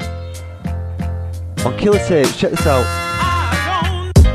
[1.63, 2.35] on Killer Tapes.
[2.35, 3.10] Check this out.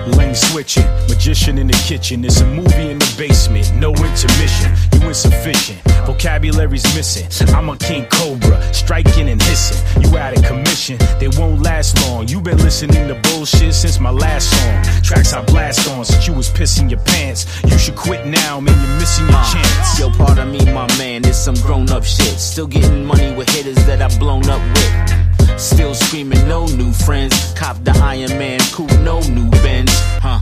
[0.06, 2.24] Lane switching, magician in the kitchen.
[2.24, 4.72] It's a movie in the basement, no intermission.
[4.92, 7.26] You insufficient, vocabulary's missing.
[7.54, 10.02] I'm a king cobra, striking and hissing.
[10.02, 12.28] You out of commission, they won't last long.
[12.28, 15.02] you been listening to bullshit since my last song.
[15.02, 17.46] Tracks I blast on since you was pissing your pants.
[17.64, 19.98] You should quit now, man, you're missing your uh, chance.
[19.98, 22.38] Yo, pardon me, my man, it's some grown up shit.
[22.38, 25.26] Still getting money with hitters that I've blown up with.
[25.58, 27.54] Still screaming, no new friends.
[27.54, 29.95] Cop the Iron Man coupe, no new Benz.
[30.20, 30.40] Huh.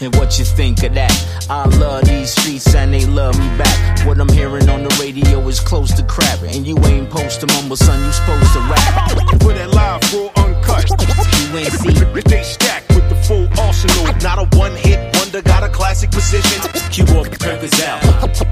[0.00, 1.14] And what you think of that?
[1.48, 4.06] I love these streets and they love me back.
[4.06, 6.42] What I'm hearing on the radio is close to crap.
[6.42, 9.10] And you ain't supposed to mumble, son, you supposed to rap.
[9.40, 10.90] Put that live, raw, uncut.
[10.90, 11.94] You ain't see.
[12.22, 14.04] They stack with the full arsenal.
[14.22, 16.60] Not a one hit wonder, got a classic position.
[16.90, 18.02] Cue up Kirkers out,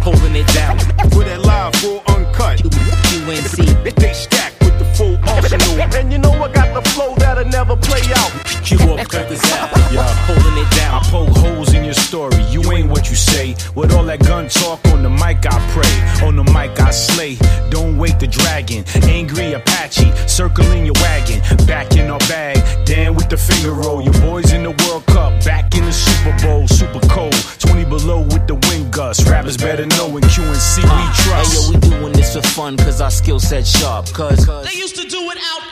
[0.02, 0.78] holding it down.
[1.10, 2.62] Put that live, raw, uncut.
[2.62, 3.66] You ain't see.
[3.82, 5.80] They stack with the full arsenal.
[5.96, 7.14] And you know I got the flow
[7.44, 8.30] that'll never play out.
[8.64, 10.02] Cue up Kirkers out, Yeah.
[10.26, 10.94] holding it down.
[10.94, 12.42] I poke holes in your story.
[12.50, 13.56] You ain't what you say.
[13.74, 16.26] With all that gun talk on the mic, I pray.
[16.26, 17.38] On the mic, I slay.
[17.70, 18.84] Don't wait the dragon.
[19.08, 21.40] Angry Apache circling your wagon.
[21.66, 22.58] Back in our bag.
[22.84, 24.02] Dan with the finger roll.
[24.02, 25.44] Your boys in the World Cup.
[25.44, 26.68] Back in the Super Bowl.
[26.68, 27.34] Super cold.
[27.60, 29.26] 20 below with the wind gust.
[29.28, 30.90] Rappers better know in QNC we trust.
[30.90, 31.54] Hey trust.
[31.54, 34.06] yo, we doing this for fun, cause our skill set sharp.
[34.12, 35.69] Cause They used to do it out in the park.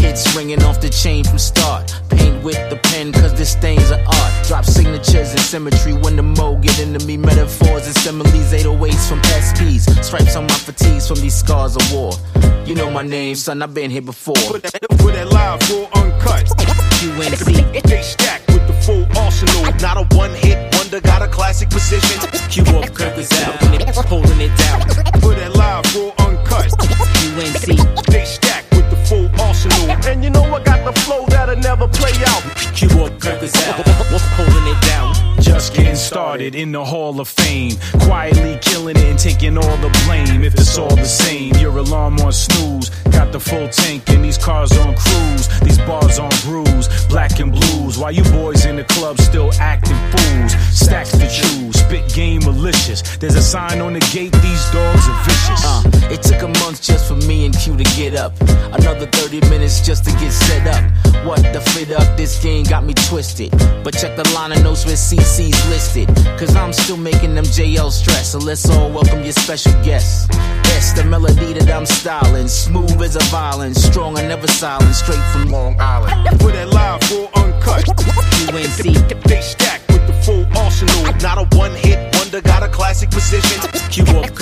[0.00, 1.94] Hits ringing off the chain from start.
[2.10, 4.46] Paint with the pen, cause this thing's an art.
[4.46, 7.16] Drop signatures and symmetry when the mo get into me.
[7.16, 10.04] Metaphors and similes, 808s from SPs.
[10.04, 12.12] Stripes on my fatigues from these scars of war.
[12.64, 14.34] You know my name, son, I've been here before.
[14.48, 16.46] Put that, put that live, raw, uncut.
[17.00, 17.82] QNC.
[17.82, 19.62] They stack with the full arsenal.
[19.80, 22.20] Not a one hit wonder, got a classic position.
[22.50, 23.56] Cue up Kirkers out,
[24.06, 24.89] holding it down.
[36.30, 37.74] Started in the Hall of Fame.
[38.02, 40.44] Quietly killing it and taking all the blame.
[40.44, 42.90] If it's all the same, your alarm on snooze.
[43.10, 45.48] Got the full tank and these cars on cruise.
[45.60, 47.98] These bars on bruise, black and blues.
[47.98, 50.52] While you boys in the club still acting fools.
[50.70, 53.02] Stacks to choose, spit game malicious.
[53.18, 55.64] There's a sign on the gate, these dogs are vicious.
[55.64, 55.82] Uh,
[56.14, 58.32] it took a month just for me and Q to get up.
[58.72, 60.84] Another 30 minutes just to get set up.
[61.26, 63.50] What the fit up, this game got me twisted.
[63.84, 66.08] But check the line of notes with CC's listed.
[66.38, 68.32] Cause I'm still making them JL stress.
[68.32, 70.26] So let's all welcome your special guests.
[70.70, 72.48] Yes, the melody that I'm styling.
[72.48, 73.74] Smooth as a violin.
[73.74, 74.94] Strong and never silent.
[74.94, 76.38] Straight from Long Island.
[76.40, 77.88] Put that live, raw, uncut.
[78.48, 79.22] UNC.
[79.24, 81.02] They stack with the full arsenal.
[81.20, 83.60] Not a one hit wonder, got a classic position.
[83.90, 84.34] Cue up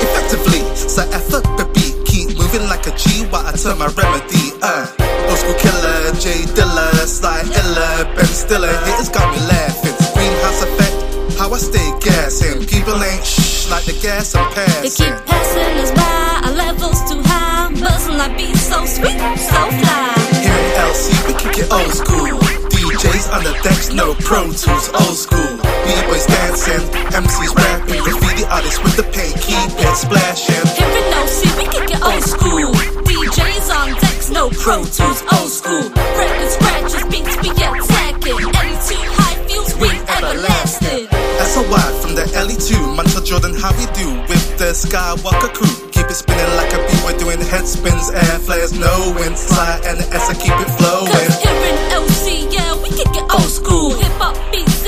[0.00, 1.94] Effectively, so effort the beat.
[2.06, 4.86] Keep moving like a G while I turn my remedy, uh.
[5.28, 9.94] Old school killer, J Dilla, Sly Illa, Ben Stiller, haters got me laughing.
[10.14, 12.66] Greenhouse effect, how I stay gassing.
[12.66, 14.82] People ain't shh like the gas I'm passing.
[14.82, 17.70] They keep passing us by, our levels too high.
[17.78, 20.14] Buzzing like beats so sweet, so fly.
[20.42, 22.26] Here in LC, we kick it old school.
[22.74, 25.69] DJs on the decks, no Pro Tools, old school.
[25.90, 30.62] B-boys dancing, MCs rapping, graffiti artists with the paint, keep it splashing.
[30.78, 32.70] Here in OC, we kick it old school.
[33.10, 35.90] DJs on decks, no Pro Tools, old school.
[36.14, 38.38] Record scratches, beats we attacking.
[38.38, 41.10] Any two high feels we everlasting.
[41.50, 45.74] SOY from the LE2, Mantle Jordan, how we do with the Skywalker crew.
[45.90, 49.98] Keep it spinning like a b-boy doing head spins, air flares, no wind, slide, and
[49.98, 51.10] the S I keep it flowing.
[51.10, 53.90] Cause here in OC, yeah, we kick it old school.
[53.98, 54.79] Hip hop beats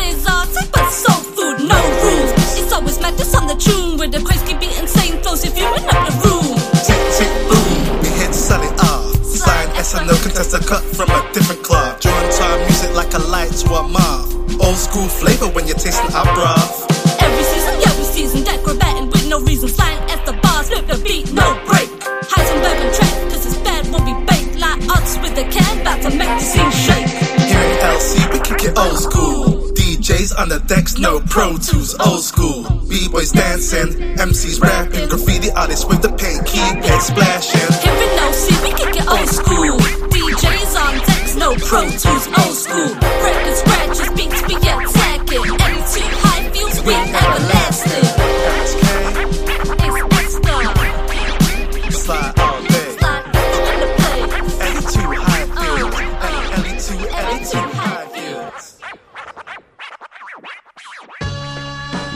[3.63, 5.95] tune with the crazy beat insane flows if you're in the
[6.27, 6.59] room.
[6.83, 9.15] Tick, tick, boom, we hit solid off.
[9.23, 12.01] Sign S and no contestant cut from a different club.
[12.01, 14.27] Drawing time music like a light to a mob.
[14.61, 16.91] Old school flavor when you're tasting our broth.
[17.23, 19.69] Every season, yeah, we season acrobating with no reason.
[19.69, 21.89] Flying at the bars, flip the beat, no break.
[22.31, 24.59] Heisenberg and track, cause it's bad when we bake.
[24.59, 27.09] Like odds with the can, about to make the scene shake.
[27.47, 29.62] Here in LC, we kick it old school.
[30.03, 32.65] DJs on the decks, no Pro Tools, old school.
[32.91, 37.71] B-boys dancing, MCs rapping, graffiti artists with the paint, keep it splashing.
[37.79, 39.79] Here in OC, we kick it old school.
[40.11, 42.91] DJs on decks, no Pro Tools, old school.
[42.99, 45.39] Record scratches, beats we attacking.
[45.39, 47.62] Any two high feels we everlasting.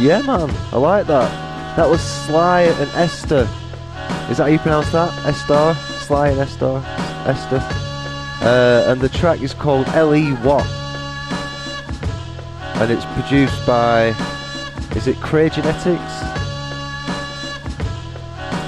[0.07, 1.77] Yeah, man, I like that.
[1.77, 3.49] That was Sly and Esther.
[4.31, 5.13] Is that how you pronounce that?
[5.27, 5.75] Esther?
[5.99, 6.81] Sly and Esther?
[7.27, 7.59] Esther.
[8.41, 10.31] Uh, and the track is called L.E.
[10.45, 10.65] What?
[12.81, 14.15] And it's produced by.
[14.95, 16.21] Is it Cray Genetics?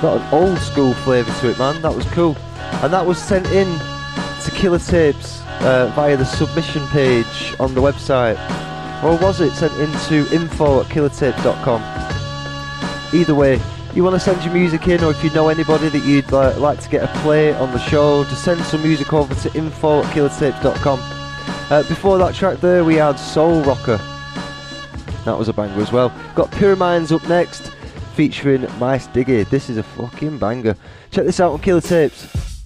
[0.02, 1.80] Got an old school flavour to it, man.
[1.82, 2.36] That was cool.
[2.82, 3.68] And that was sent in
[4.42, 8.38] to Killer Tapes uh, via the submission page on the website.
[9.02, 11.82] Or was it sent into info at killertapes.com?
[13.14, 13.60] Either way,
[13.94, 16.58] you want to send your music in, or if you know anybody that you'd uh,
[16.58, 20.02] like to get a play on the show, just send some music over to info
[20.02, 20.98] at killertapes.com.
[21.70, 23.98] Uh, before that track there, we had Soul Rocker.
[25.24, 26.12] That was a banger as well.
[26.34, 27.70] Got Pyramids up next,
[28.14, 29.48] featuring Mice Diggy.
[29.48, 30.76] This is a fucking banger.
[31.10, 32.57] Check this out on Killer Tapes.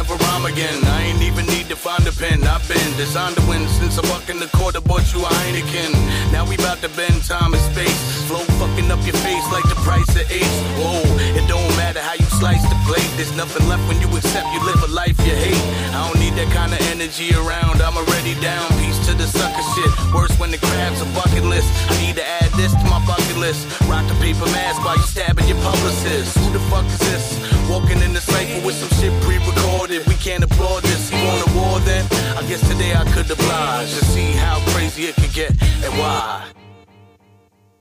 [0.00, 0.82] Never rhyme again.
[0.84, 2.42] I ain't even need to find a pen.
[2.42, 5.94] I've been designed to win since I walk in the quarter, bought you a Heineken.
[6.32, 8.26] Now we bout to bend time and space.
[8.26, 10.58] Flow fucking up your face like the price of ace.
[10.74, 10.98] Whoa,
[11.38, 13.06] it don't matter how you slice the plate.
[13.14, 15.62] There's nothing left when you accept you live a life you hate.
[15.94, 17.78] I don't need that kind of energy around.
[17.78, 18.66] I'm already down.
[18.82, 19.90] Peace to the sucker shit.
[20.10, 21.70] Worse when the crab's a bucket list.
[21.86, 23.62] I need to add this to my bucket list.
[23.86, 26.34] Rock the paper mask while you stabbing your publicist.
[26.34, 27.24] Who the fuck is this?
[27.70, 30.02] Walking in the cypher with some shit pre-recorded.
[30.10, 31.14] We can't applaud this.
[31.14, 32.04] You want war then?
[32.36, 35.50] I guess today I could oblige to see how crazy it could get
[35.84, 36.50] and why.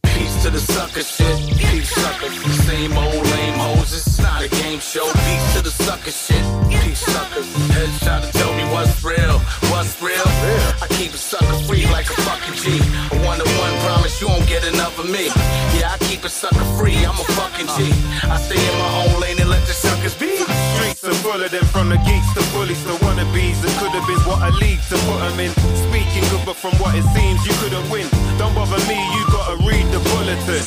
[0.04, 1.38] Peace to the sucker shit.
[1.58, 2.36] Peace suckers.
[2.68, 3.94] Same old lame hoes.
[3.94, 5.08] It's not a game show.
[5.28, 6.44] Peace to the sucker shit.
[6.70, 7.48] Peace suckers.
[7.72, 9.40] Heads try to tell me what's real.
[9.72, 10.28] What's real?
[10.84, 12.84] I keep a sucker free like a fucking G.
[13.16, 15.28] A one to one promise you won't get enough of me.
[15.78, 17.00] Yeah, I keep a sucker free.
[17.08, 17.80] I'm a fucking G.
[18.28, 20.36] I stay in my own lane and let the suckers be.
[20.76, 23.64] Streets are full of them from the geeks bullies to wannabes.
[23.64, 25.52] It could have been what I lead to put them in.
[25.88, 28.04] Speaking good, but from what it seems, you couldn't win.
[28.36, 30.64] Don't bother me, you gotta read the bulletin.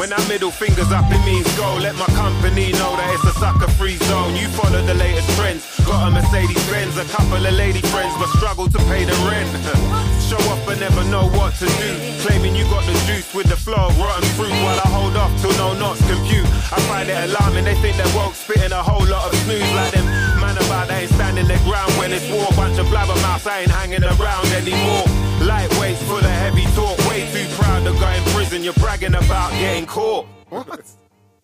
[0.00, 1.68] When that middle finger's up, it means go.
[1.76, 4.32] Let my company know that it's a sucker free zone.
[4.40, 5.68] You follow the latest trends.
[5.84, 9.46] Got a Mercedes Benz, a couple of lady friends, but struggle to pay the rent.
[10.28, 11.90] Show up but never know what to do.
[12.24, 15.52] Claiming you got the juice with the flow, rotten fruit while I hold off till
[15.60, 16.48] no knots compute.
[16.72, 19.92] I find it alarming, they think they're woke, spitting a whole lot of snooze like
[19.92, 20.23] them.
[20.66, 22.46] About they ain't standing their ground when it's war.
[22.56, 25.04] Bunch of blabbermouths, I ain't hanging around anymore.
[25.40, 28.62] Lightweights full of heavy talk, way too proud to go in prison.
[28.62, 30.26] You're bragging about getting caught.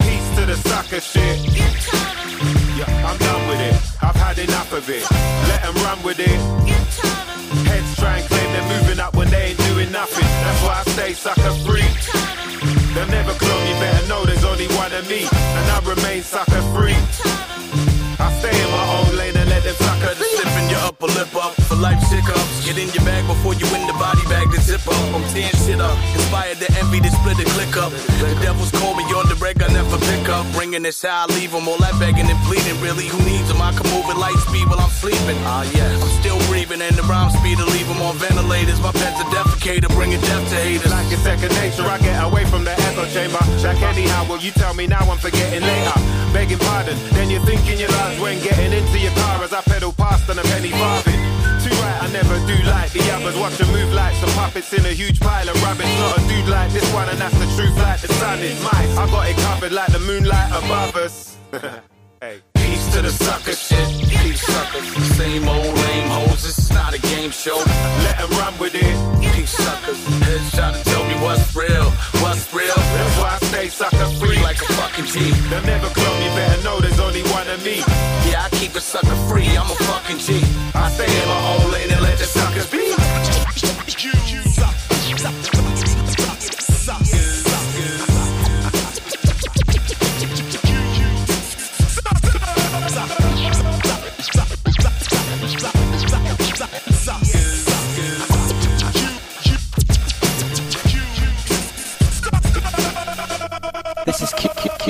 [0.01, 1.39] Peace to the sucker shit.
[2.79, 3.75] Yeah, I'm done with it.
[4.03, 5.05] I've had enough of it.
[5.49, 6.41] Let 'em run with it.
[7.67, 10.25] Heads try and claim they're moving up when they ain't doing nothing.
[10.45, 11.89] That's why I stay sucker free.
[12.95, 15.23] They'll never clone me, better know there's only one of me.
[15.23, 16.97] And I remain sucker free.
[18.19, 18.60] I stay
[20.01, 22.65] Cut the stiffen your upper lip up for life hiccups.
[22.65, 24.97] Get in your bag before you win the body bag to zip up.
[25.15, 25.97] I'm tearing shit up.
[26.17, 27.93] Inspired to envy to split the click up.
[28.21, 29.29] The devil's call me on
[30.41, 30.47] up.
[30.53, 31.69] Bringing this how I leave 'em.
[31.69, 32.81] All that begging and pleading.
[32.81, 33.61] Really, who needs 'em?
[33.61, 35.39] I can move at light speed while I'm sleeping.
[35.45, 35.91] Ah, yeah.
[36.05, 38.81] I'm still breathing and the rhyme speed to leave 'em on ventilators.
[38.81, 40.91] My pen's a defecator, bringing death to haters.
[40.91, 43.43] Like it's second nature, I get away from the echo chamber.
[43.63, 45.97] Like anyhow, will you tell me now I'm forgetting later?
[46.33, 49.93] Begging pardon, then you're thinking your lines when getting into your car as I pedal
[49.93, 51.40] past on a penny farthing.
[51.71, 53.37] Too right, I never do like the others.
[53.37, 55.87] Watch them move like some puppets in a huge pile of rubbish.
[55.99, 58.91] Not a dude like this one, and that's the truth like the sun is mine.
[58.99, 61.37] I got it covered like the moonlight above us.
[62.21, 62.41] hey.
[62.55, 64.10] Peace to the sucker shit.
[64.31, 64.87] Peace suckers.
[65.17, 66.45] Same old lame hoes.
[66.45, 67.57] Is not a game show.
[67.57, 68.95] Let Let 'em run with it.
[69.35, 69.99] Peace suckers.
[70.23, 71.91] Headshot to tell me what's real.
[72.23, 72.79] What's real.
[72.95, 74.41] That's why I stay sucker free.
[74.41, 75.33] Like a fucking G.
[75.51, 77.79] They'll never clone me, better know there's only one of me.
[78.29, 79.51] Yeah, I keep it sucker free.
[79.59, 80.29] I'm a fucking G.
[80.77, 82.90] I stay in my own lane and let the suckers be.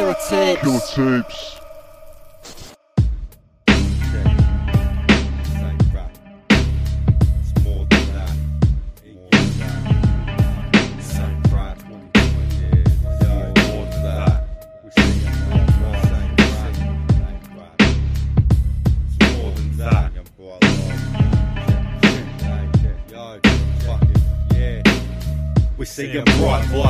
[0.00, 0.62] Killer Tapes.
[0.62, 1.60] Killer Tapes.
[25.76, 26.89] We see a bright light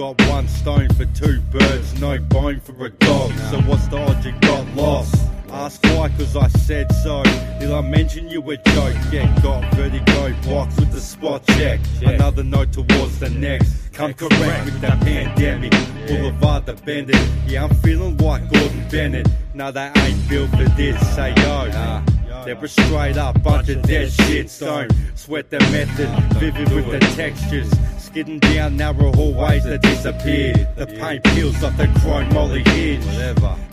[0.00, 3.30] got one stone for two birds, no bone for a dog.
[3.50, 5.14] So what's the odds you got lost?
[5.50, 7.22] Ask why, cause I said so.
[7.60, 8.96] Did I mention you a joke?
[9.12, 11.80] Yeah, got vertigo box with the spot check.
[12.00, 13.92] Another note towards the next.
[13.92, 15.72] Come correct with that pandemic.
[16.08, 17.20] Boulevard the Bennett.
[17.46, 19.28] Yeah, I'm feeling like Gordon Bennett.
[19.52, 20.98] No, they ain't built for this.
[21.14, 22.09] Say yo.
[22.44, 24.54] They're a straight up bunch of dead shit.
[24.58, 27.70] Don't sweat the method, vivid with the textures.
[27.98, 30.52] Skidding down narrow hallways that disappear.
[30.76, 33.04] The paint peels off the chrome molly hinge.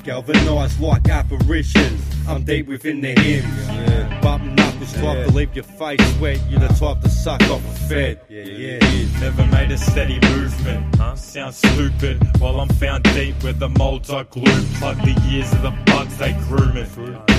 [0.03, 2.16] Galvanized like apparitions.
[2.27, 4.21] I'm deep within the hymns.
[4.21, 6.41] Button knuckles type to leave your face wet.
[6.49, 8.19] You're the type to suck off a fed.
[8.27, 8.85] Yeah, yeah.
[8.85, 9.19] yeah.
[9.21, 10.95] Never made a steady movement.
[10.97, 11.15] Huh?
[11.15, 12.21] Sounds stupid.
[12.39, 14.67] While I'm found deep where the molds are glued.
[14.75, 16.87] Plug the years of the bugs they grooming.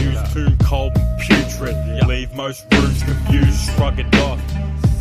[0.01, 2.09] Use tomb cold and putrid.
[2.09, 3.71] Leave most rooms confused.
[3.75, 4.41] Shrug it off.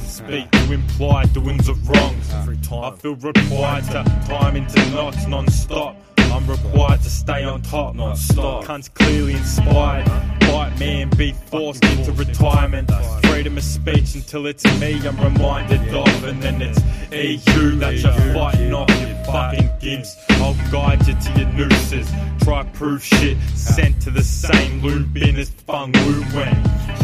[0.05, 2.33] Speak to imply doings of wrongs.
[2.33, 5.95] I feel required to time into knots non-stop.
[6.31, 8.65] I'm required to stay on top, not stop.
[8.65, 10.05] Cunts clearly inspired.
[10.39, 12.91] Bite man, be forced into retirement.
[13.25, 16.23] Freedom of speech until it's me I'm reminded of.
[16.23, 16.79] And then it's
[17.11, 20.15] EU that you're fighting off, you fucking gimps.
[20.41, 22.09] I'll guide you to your nooses.
[22.41, 26.57] Try proof shit, sent to the same loop bin as Fung Wu went.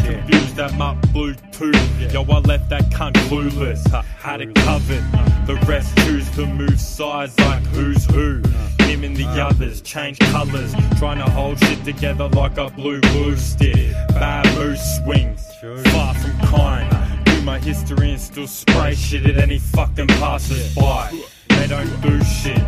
[0.04, 2.12] Confused that mutt Bluetooth.
[2.12, 3.84] Yo, I left that cunt clueless.
[4.18, 5.04] Had it covered.
[5.46, 8.42] The rest choose to move sides like who's who.
[8.84, 13.00] Him and the others change colours, trying to hold shit together like a blue
[13.36, 13.92] stick.
[14.10, 15.46] Bad moose swings,
[15.92, 17.24] far from kind.
[17.24, 21.10] Do my history and still spray shit at any fucking passers by.
[21.48, 22.62] They don't do shit.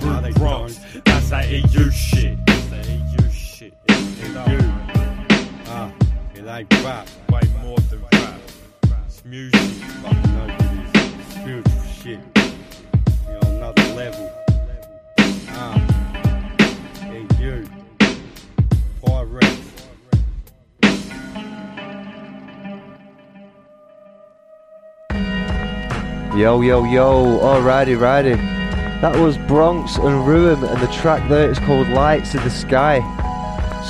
[0.00, 2.38] Root Bronx, that's that EU shit.
[2.72, 3.74] EU shit.
[3.88, 4.60] EU.
[5.66, 5.92] Ah,
[6.34, 7.08] it ain't rap.
[7.30, 8.40] Way more than rap.
[9.06, 9.60] It's music.
[10.02, 10.62] Fucking know it
[10.96, 11.34] is.
[11.34, 12.20] Spiritual shit.
[13.26, 14.47] You're on another level.
[26.38, 28.34] Yo, yo, yo, alrighty, righty.
[29.00, 33.00] That was Bronx and Ruin, and the track there is called Lights in the Sky.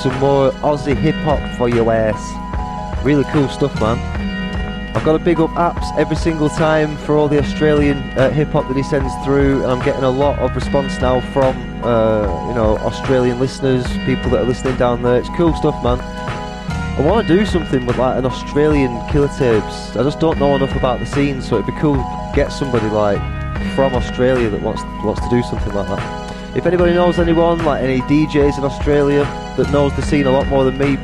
[0.01, 3.05] Some more Aussie hip hop for your ass.
[3.05, 4.28] Really cool stuff, man.
[4.99, 8.49] I've got to big up apps every single time for all the Australian uh, hip
[8.49, 12.23] hop that he sends through, and I'm getting a lot of response now from uh,
[12.49, 15.17] you know Australian listeners, people that are listening down there.
[15.17, 16.01] It's cool stuff, man.
[16.01, 19.95] I want to do something with like an Australian killer tapes.
[19.95, 22.89] I just don't know enough about the scene, so it'd be cool to get somebody
[22.89, 23.19] like
[23.75, 26.57] from Australia that wants wants to do something like that.
[26.57, 29.23] If anybody knows anyone, like any DJs in Australia
[29.55, 30.97] that knows the scene a lot more than me,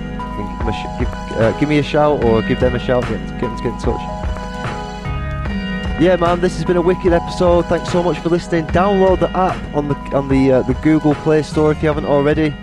[0.65, 3.03] them a sh- give, uh, give me a shout or give them a shout.
[3.03, 4.01] Get, get get in touch.
[6.01, 7.65] Yeah, man, this has been a wicked episode.
[7.67, 8.65] Thanks so much for listening.
[8.67, 12.05] Download the app on the on the uh, the Google Play Store if you haven't
[12.05, 12.53] already.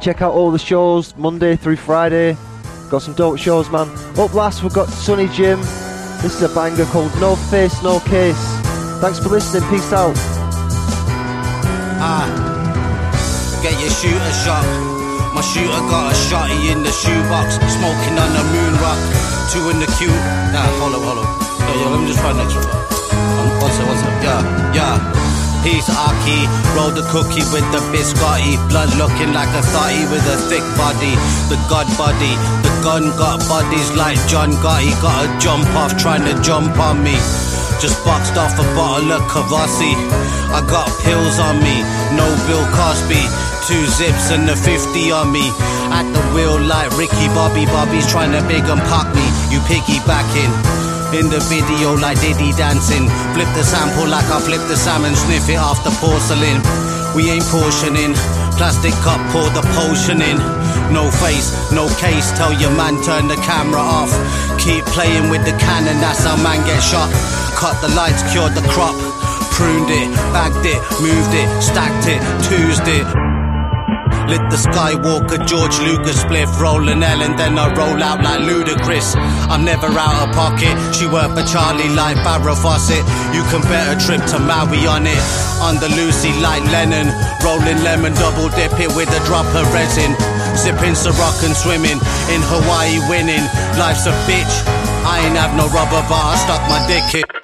[0.00, 2.36] Check out all the shows Monday through Friday.
[2.90, 3.88] Got some dope shows, man.
[4.18, 5.60] Up last, we've got Sunny Jim.
[6.22, 8.38] This is a banger called No Face, No Case.
[9.00, 9.68] Thanks for listening.
[9.68, 10.14] Peace out.
[11.98, 14.85] Ah, get your shooter shot.
[15.36, 18.96] My shooter got a shotty in the shoebox, smoking on the moon rock.
[19.52, 20.08] Two in the queue.
[20.48, 21.04] Nah, hold up.
[21.04, 22.64] Yo, yo, let me just try next one.
[23.60, 24.16] One, sec, one sec.
[24.24, 24.40] Yeah,
[24.72, 24.96] yeah.
[25.60, 26.48] Peace, Aki.
[26.72, 28.56] Roll the cookie with the biscotti.
[28.72, 31.12] Blood looking like a thotty with a thick body.
[31.52, 32.32] The god body.
[32.64, 34.88] The gun got bodies like John Gotti.
[35.04, 37.12] Got a jump off trying to jump on me.
[37.76, 39.92] Just boxed off a bottle of Cavassi.
[40.56, 41.84] I got pills on me,
[42.16, 43.20] no Bill Cosby.
[43.68, 45.52] Two zips and a 50 on me.
[45.92, 47.68] At the wheel like Ricky Bobby.
[47.68, 49.26] Bobby's trying to big and pop me.
[49.52, 50.48] You piggybacking.
[51.12, 53.04] In the video like Diddy dancing.
[53.36, 55.12] Flip the sample like I flip the salmon.
[55.12, 56.64] Sniff it off the porcelain.
[57.12, 58.16] We ain't portioning.
[58.56, 60.40] Plastic cup, pour the potion in.
[60.88, 62.32] No face, no case.
[62.32, 64.08] Tell your man turn the camera off.
[64.56, 67.12] Keep playing with the cannon, that's how man get shot.
[67.60, 69.15] Cut the lights, cured the crop.
[69.56, 73.08] Pruned it, bagged it, moved it, stacked it, twosed it.
[74.28, 79.16] Lit the Skywalker, George Lucas spliff, rolling L, and then I roll out like Ludacris.
[79.48, 80.76] I'm never out of pocket.
[80.92, 83.00] She worked for Charlie like Farrah Fawcett.
[83.32, 85.22] You can bet a trip to Maui on it.
[85.64, 87.08] On the Lucy like Lennon,
[87.40, 90.12] rolling lemon, double dip it with a drop of resin.
[90.52, 91.96] Sipping Ciroc and swimming
[92.28, 93.46] in Hawaii, winning.
[93.80, 94.54] Life's a bitch.
[95.06, 97.35] I ain't have no rubber bar, stuck my dick in.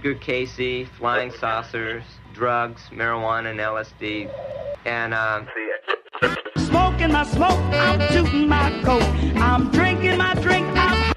[0.00, 4.30] Edgar Cayce, flying saucers, drugs, marijuana, and LSD.
[4.86, 5.46] And, um,
[6.56, 9.02] Smoking my smoke, I'm shooting my coke.
[9.36, 11.12] I'm drinking my drink, I'm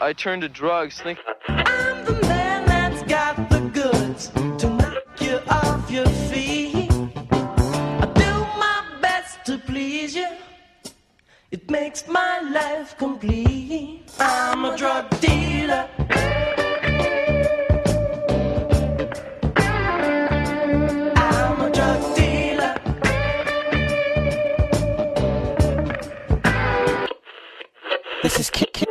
[0.00, 1.18] I turned to drugs, think.
[1.48, 6.88] I'm the man that's got the goods to knock you off your feet.
[7.32, 10.28] I do my best to please you.
[11.50, 14.04] It makes my life complete.
[14.20, 15.88] I'm a drug dealer.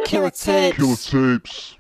[0.10, 0.76] Killer Tapes.
[0.76, 1.76] Killer tapes.